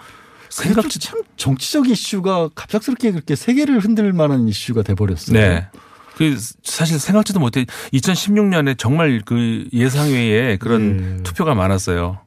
[0.49, 5.37] 생각지 참 정치적 이슈가 갑작스럽게 그렇게 세계를 흔들 만한 이슈가 돼 버렸어요.
[5.37, 5.67] 네.
[6.15, 11.23] 그 사실 생각지도 못해 2016년에 정말 그 예상 외에 그런 네.
[11.23, 12.19] 투표가 많았어요.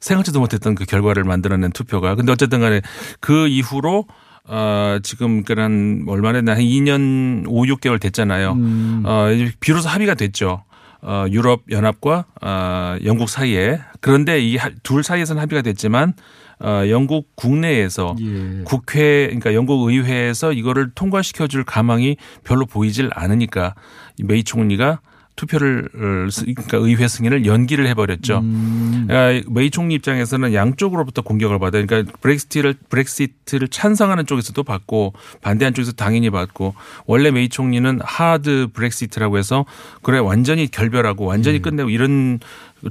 [0.00, 2.14] 생각지도 못했던 그 결과를 만들어낸 투표가.
[2.14, 2.80] 근데 어쨌든 간에
[3.20, 4.06] 그 이후로
[4.50, 8.52] 어, 지금 그한 얼마나 됐나 한 2년 5, 6개월 됐잖아요.
[8.52, 9.02] 음.
[9.04, 9.26] 어,
[9.60, 10.64] 비로소 합의가 됐죠.
[11.00, 16.14] 어, 유럽 연합과 어, 영국 사이에 그런데 이 둘 사이에서는 합의가 됐지만
[16.60, 18.62] 어, 영국 국내에서 예.
[18.64, 23.74] 국회 그러니까 영국 의회에서 이거를 통과시켜 줄 가망이 별로 보이질 않으니까
[24.16, 25.00] 이 메이 총리가
[25.38, 28.38] 투표를 어, 스- 그러니까 의회 승인을 연기를 해버렸죠.
[28.40, 29.06] 음.
[29.08, 31.86] 아, 메이 총리 입장에서는 양쪽으로부터 공격을 받아요.
[31.86, 36.74] 그러니까 브렉시트를 브렉시트를 찬성하는 쪽에서도 받고 반대한 쪽에서 당연히 받고
[37.06, 39.64] 원래 메이 총리는 하드 브렉시트라고 해서
[40.02, 42.40] 그래 완전히 결별하고 완전히 끝내고 이런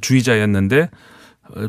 [0.01, 0.89] 주의자였는데 어,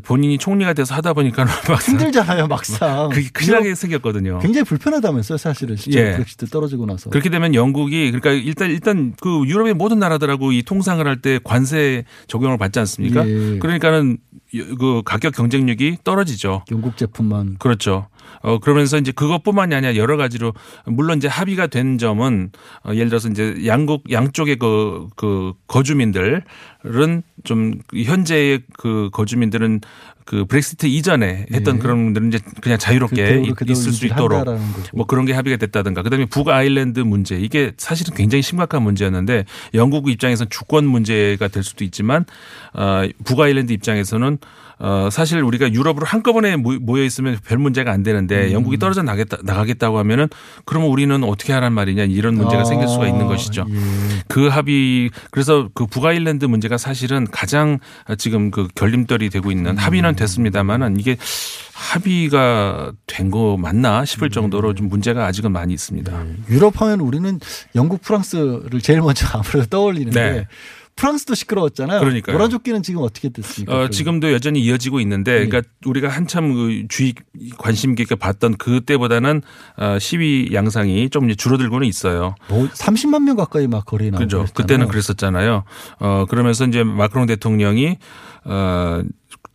[0.05, 3.09] 본인이 총리가 돼서 하다 보니까 막 힘들잖아요, 막상.
[3.11, 4.39] 그게 큰일 나게 생겼거든요.
[4.41, 5.77] 굉장히 불편하다면서요, 사실은.
[5.77, 6.13] 실제 예.
[6.15, 7.11] 브렉시트 떨어지고 나서.
[7.11, 12.05] 그렇게 되면 영국이 그러니까 일단 일단 그 유럽의 모든 나라들하고 이 통상을 할 때 관세
[12.29, 13.27] 적용을 받지 않습니까?
[13.29, 13.59] 예.
[13.59, 14.19] 그러니까는
[14.79, 16.65] 그 가격 경쟁력이 떨어지죠.
[16.71, 17.57] 영국 제품만.
[17.59, 18.07] 그렇죠.
[18.43, 20.55] 어 그러면서 이제 그것뿐만이 아니라 여러 가지로
[20.87, 22.51] 물론 이제 합의가 된 점은
[22.85, 26.43] 어 예를 들어서 이제 양국 양쪽의 그, 그 거주민들은
[27.45, 29.81] 좀 현재의 그 거주민들은
[30.25, 31.79] 그 브렉시트 이전에 했던 예.
[31.81, 33.25] 그런 분들은 이제 그냥 자유롭게
[33.57, 34.45] 그 있- 있을 수 있도록.
[34.93, 40.11] 뭐 그런 게 합의가 됐다든가 그다음에 북 아일랜드 문제 이게 사실은 굉장히 심각한 문제였는데 영국
[40.11, 42.25] 입장에서는 주권 문제가 될 수도 있지만
[42.75, 44.39] 어 북 아일랜드 입장에서는
[44.81, 48.53] 어 사실 우리가 유럽으로 한꺼번에 모- 모여 있으면 별 문제가 안 되는데 음.
[48.53, 50.29] 영국이 떨어져 나겠다 나가겠다고 하면은
[50.65, 53.67] 그러면 우리는 어떻게 하란 말이냐 이런 문제가 아, 생길 수가 있는 것이죠.
[53.69, 53.75] 예.
[54.29, 57.79] 그 합의 그래서 그 북아일랜드 문제가 사실은 가장
[58.19, 59.77] 지금 그 결림돌이 되고 있는 음.
[59.77, 61.17] 합의는 됐습니다만은 이게
[61.75, 66.25] 합의가 된 거 맞나 싶을 정도로 좀 문제가 아직은 많이 있습니다.
[66.49, 67.39] 유럽 하면 우리는
[67.75, 70.47] 영국, 프랑스를 제일 먼저 아무래도 떠올리는데 네.
[70.99, 72.01] 프랑스도 시끄러웠잖아요.
[72.01, 72.35] 그러니까요.
[72.35, 73.73] 노란조끼는 지금 어떻게 됐습니까?
[73.73, 75.47] 어, 지금도 여전히 이어지고 있는데, 네.
[75.47, 77.15] 그러니까 우리가 한참 그 주의
[77.57, 79.43] 관심 깊게 봤던 그때보다는
[79.77, 82.35] 어, 시위 양상이 좀 줄어들고는 있어요.
[82.49, 84.47] 뭐 30만 명 가까이 막 거리에 나오고 그죠.
[84.53, 85.63] 그때는 그랬었잖아요.
[86.01, 87.99] 어, 그러면서 이제 마크롱 대통령이
[88.45, 89.03] 어,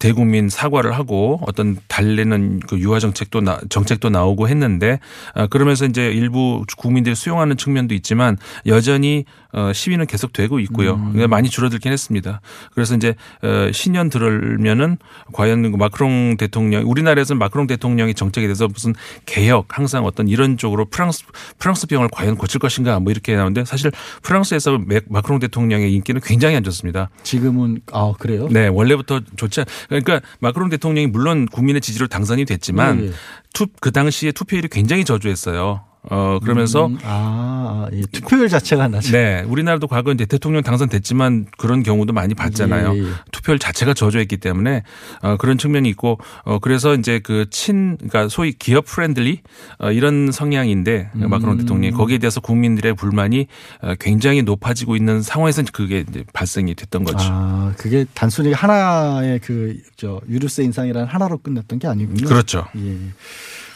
[0.03, 4.99] 대국민 사과를 하고 어떤 달래는 그 유화 정책도 나, 정책도 나오고 했는데
[5.33, 9.42] 어, 그러면서 이제 일부 국민들이 수용하는 측면도 있지만 여전히 어,
[9.73, 10.93] 시위는 계속되고 있고요.
[10.95, 11.03] 음.
[11.13, 12.41] 그러니까 많이 줄어들긴 했습니다.
[12.73, 14.97] 그래서 이제 어, 신년 들으면은
[15.33, 18.93] 과연 그 마크롱 대통령 우리나라에서는 마크롱 대통령이 정책에 대해서 무슨
[19.25, 21.23] 개혁 항상 어떤 이런 쪽으로 프랑스
[21.59, 23.91] 프랑스 병을 과연 고칠 것인가 뭐 이렇게 나오는데 사실
[24.23, 27.09] 프랑스에서 맥- 마크롱 대통령의 인기는 굉장히 안 좋습니다.
[27.23, 28.47] 지금은 아 그래요?
[28.49, 33.11] 네, 원래부터 좋지 않, 그러니까 마크롱 대통령이 물론 국민의 지지로 당선이 됐지만 예, 예.
[33.53, 35.83] 투, 그 당시에 투표율이 굉장히 저조했어요.
[36.09, 38.01] 어, 그러면서 음, 아, 예.
[38.11, 39.11] 투표율 자체가 낮죠.
[39.11, 42.93] 네, 우리나라도 과거 이제 대통령 당선됐지만 그런 경우도 많이 봤잖아요.
[42.95, 43.05] 예, 예.
[43.31, 44.83] 투표율 자체가 저조했기 때문에
[45.21, 49.41] 어, 그런 측면이 있고 어, 그래서 이제 그 친, 그러니까 소위 기업 friendly
[49.79, 51.29] 어, 이런 성향인데 음.
[51.29, 53.47] 마크롱 대통령이 거기에 대해서 국민들의 불만이
[53.81, 57.17] 어, 굉장히 높아지고 있는 상황에서 그게 이제 발생이 됐던 거죠.
[57.31, 62.27] 아, 그게 단순히 하나의 그, 저, 유류세 인상이라는 하나로 끝났던 게 아니군요.
[62.27, 62.65] 그렇죠.
[62.75, 62.97] 예.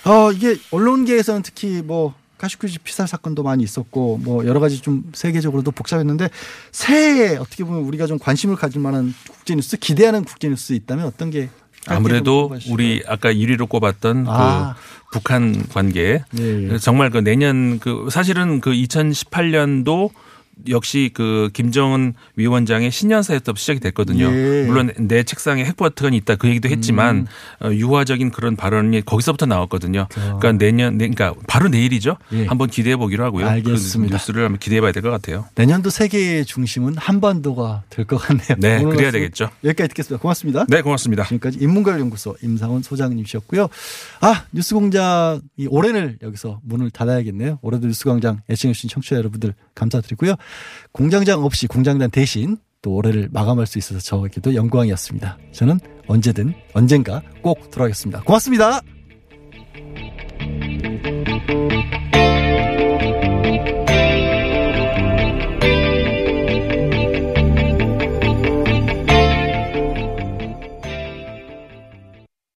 [0.08, 5.72] 어, 이게 언론계에서는 특히 뭐, 카슈쿠지 피살 사건도 많이 있었고, 뭐, 여러 가지 좀 세계적으로도
[5.72, 6.30] 복잡했는데,
[6.72, 11.30] 새해에 어떻게 보면 우리가 좀 관심을 가질 만한 국제 뉴스, 기대하는 국제 뉴스 있다면 어떤
[11.30, 11.50] 게
[11.88, 12.52] 아무래도.
[12.70, 14.76] 우리 아까 1위로 꼽았던 아.
[14.76, 16.78] 그 북한 관계 예, 예.
[16.80, 20.12] 정말 그 내년 그 사실은 그 2018년도
[20.70, 24.26] 역시 그 김정은 위원장의 신년사에서 시작이 됐거든요.
[24.26, 24.66] 예.
[24.66, 27.28] 물론 내 책상에 핵버튼이 있다 그 얘기도 했지만
[27.62, 27.68] 음.
[27.68, 30.08] 어, 유화적인 그런 발언이 거기서부터 나왔거든요.
[30.14, 32.18] 그러니까 내년, 내- 그러니까 바로 내일이죠.
[32.34, 32.46] 예.
[32.46, 33.48] 한번 기대해 보기로 하고요.
[33.48, 34.10] 알겠습니다.
[34.12, 35.46] 그 뉴스를 한번 기대해 봐야 될 것 같아요.
[35.56, 38.56] 내년도 세계의 중심은 한반도가 될 것 같네요.
[38.58, 39.50] 네, 그래야 되겠죠.
[39.64, 40.22] 여기까지 듣겠습니다.
[40.22, 40.66] 고맙습니다.
[40.70, 41.24] 네, 고맙습니다.
[41.26, 43.68] 지금까지 인문관연구소 임상원 소장님이셨고요.
[44.22, 47.60] 아 뉴스공장 이 올해는 여기서 문을 닫아야겠네요.
[47.62, 50.36] 올해도 뉴스광장 애청해 주신 청취자 여러분들 감사드리고요.
[50.92, 55.38] 공장장 없이 공장장 대신 또 올해를 마감할 수 있어서 저에게도 영광이었습니다.
[55.52, 58.22] 저는 언제든 언젠가 꼭 돌아오겠습니다.
[58.24, 58.82] 고맙습니다.